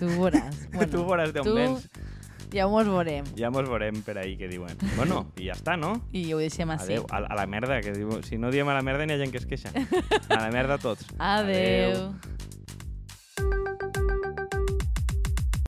Tu 0.00 0.10
veuràs. 0.18 0.66
Bueno, 0.74 0.90
tu 0.92 1.06
veuràs 1.06 1.32
d'on 1.32 1.46
tu 1.46 1.54
vens. 1.54 1.86
Ja 2.54 2.68
mos 2.70 2.86
veurem. 2.88 3.26
Ja 3.38 3.50
mos 3.50 3.68
veurem 3.68 4.02
per 4.06 4.18
ahí 4.22 4.36
què 4.38 4.48
diuen. 4.50 4.76
Bueno, 4.96 5.24
i 5.40 5.48
ja 5.48 5.56
està, 5.56 5.76
no? 5.80 5.94
I 6.12 6.28
ho 6.34 6.38
deixem 6.42 6.70
així. 6.70 6.92
Adéu, 6.92 7.06
a, 7.10 7.24
a 7.26 7.38
la 7.38 7.46
merda, 7.50 7.80
que 7.82 7.92
diu, 7.96 8.20
si 8.26 8.38
no 8.38 8.52
diem 8.54 8.68
a 8.68 8.76
la 8.76 8.84
merda 8.86 9.06
n'hi 9.06 9.16
ha 9.16 9.20
gent 9.22 9.34
que 9.34 9.42
es 9.42 9.46
queixa. 9.50 9.72
A 10.28 10.40
la 10.40 10.50
merda 10.54 10.78
tots. 10.78 11.06
Adeu. 11.18 12.10
Adeu. 12.12 12.35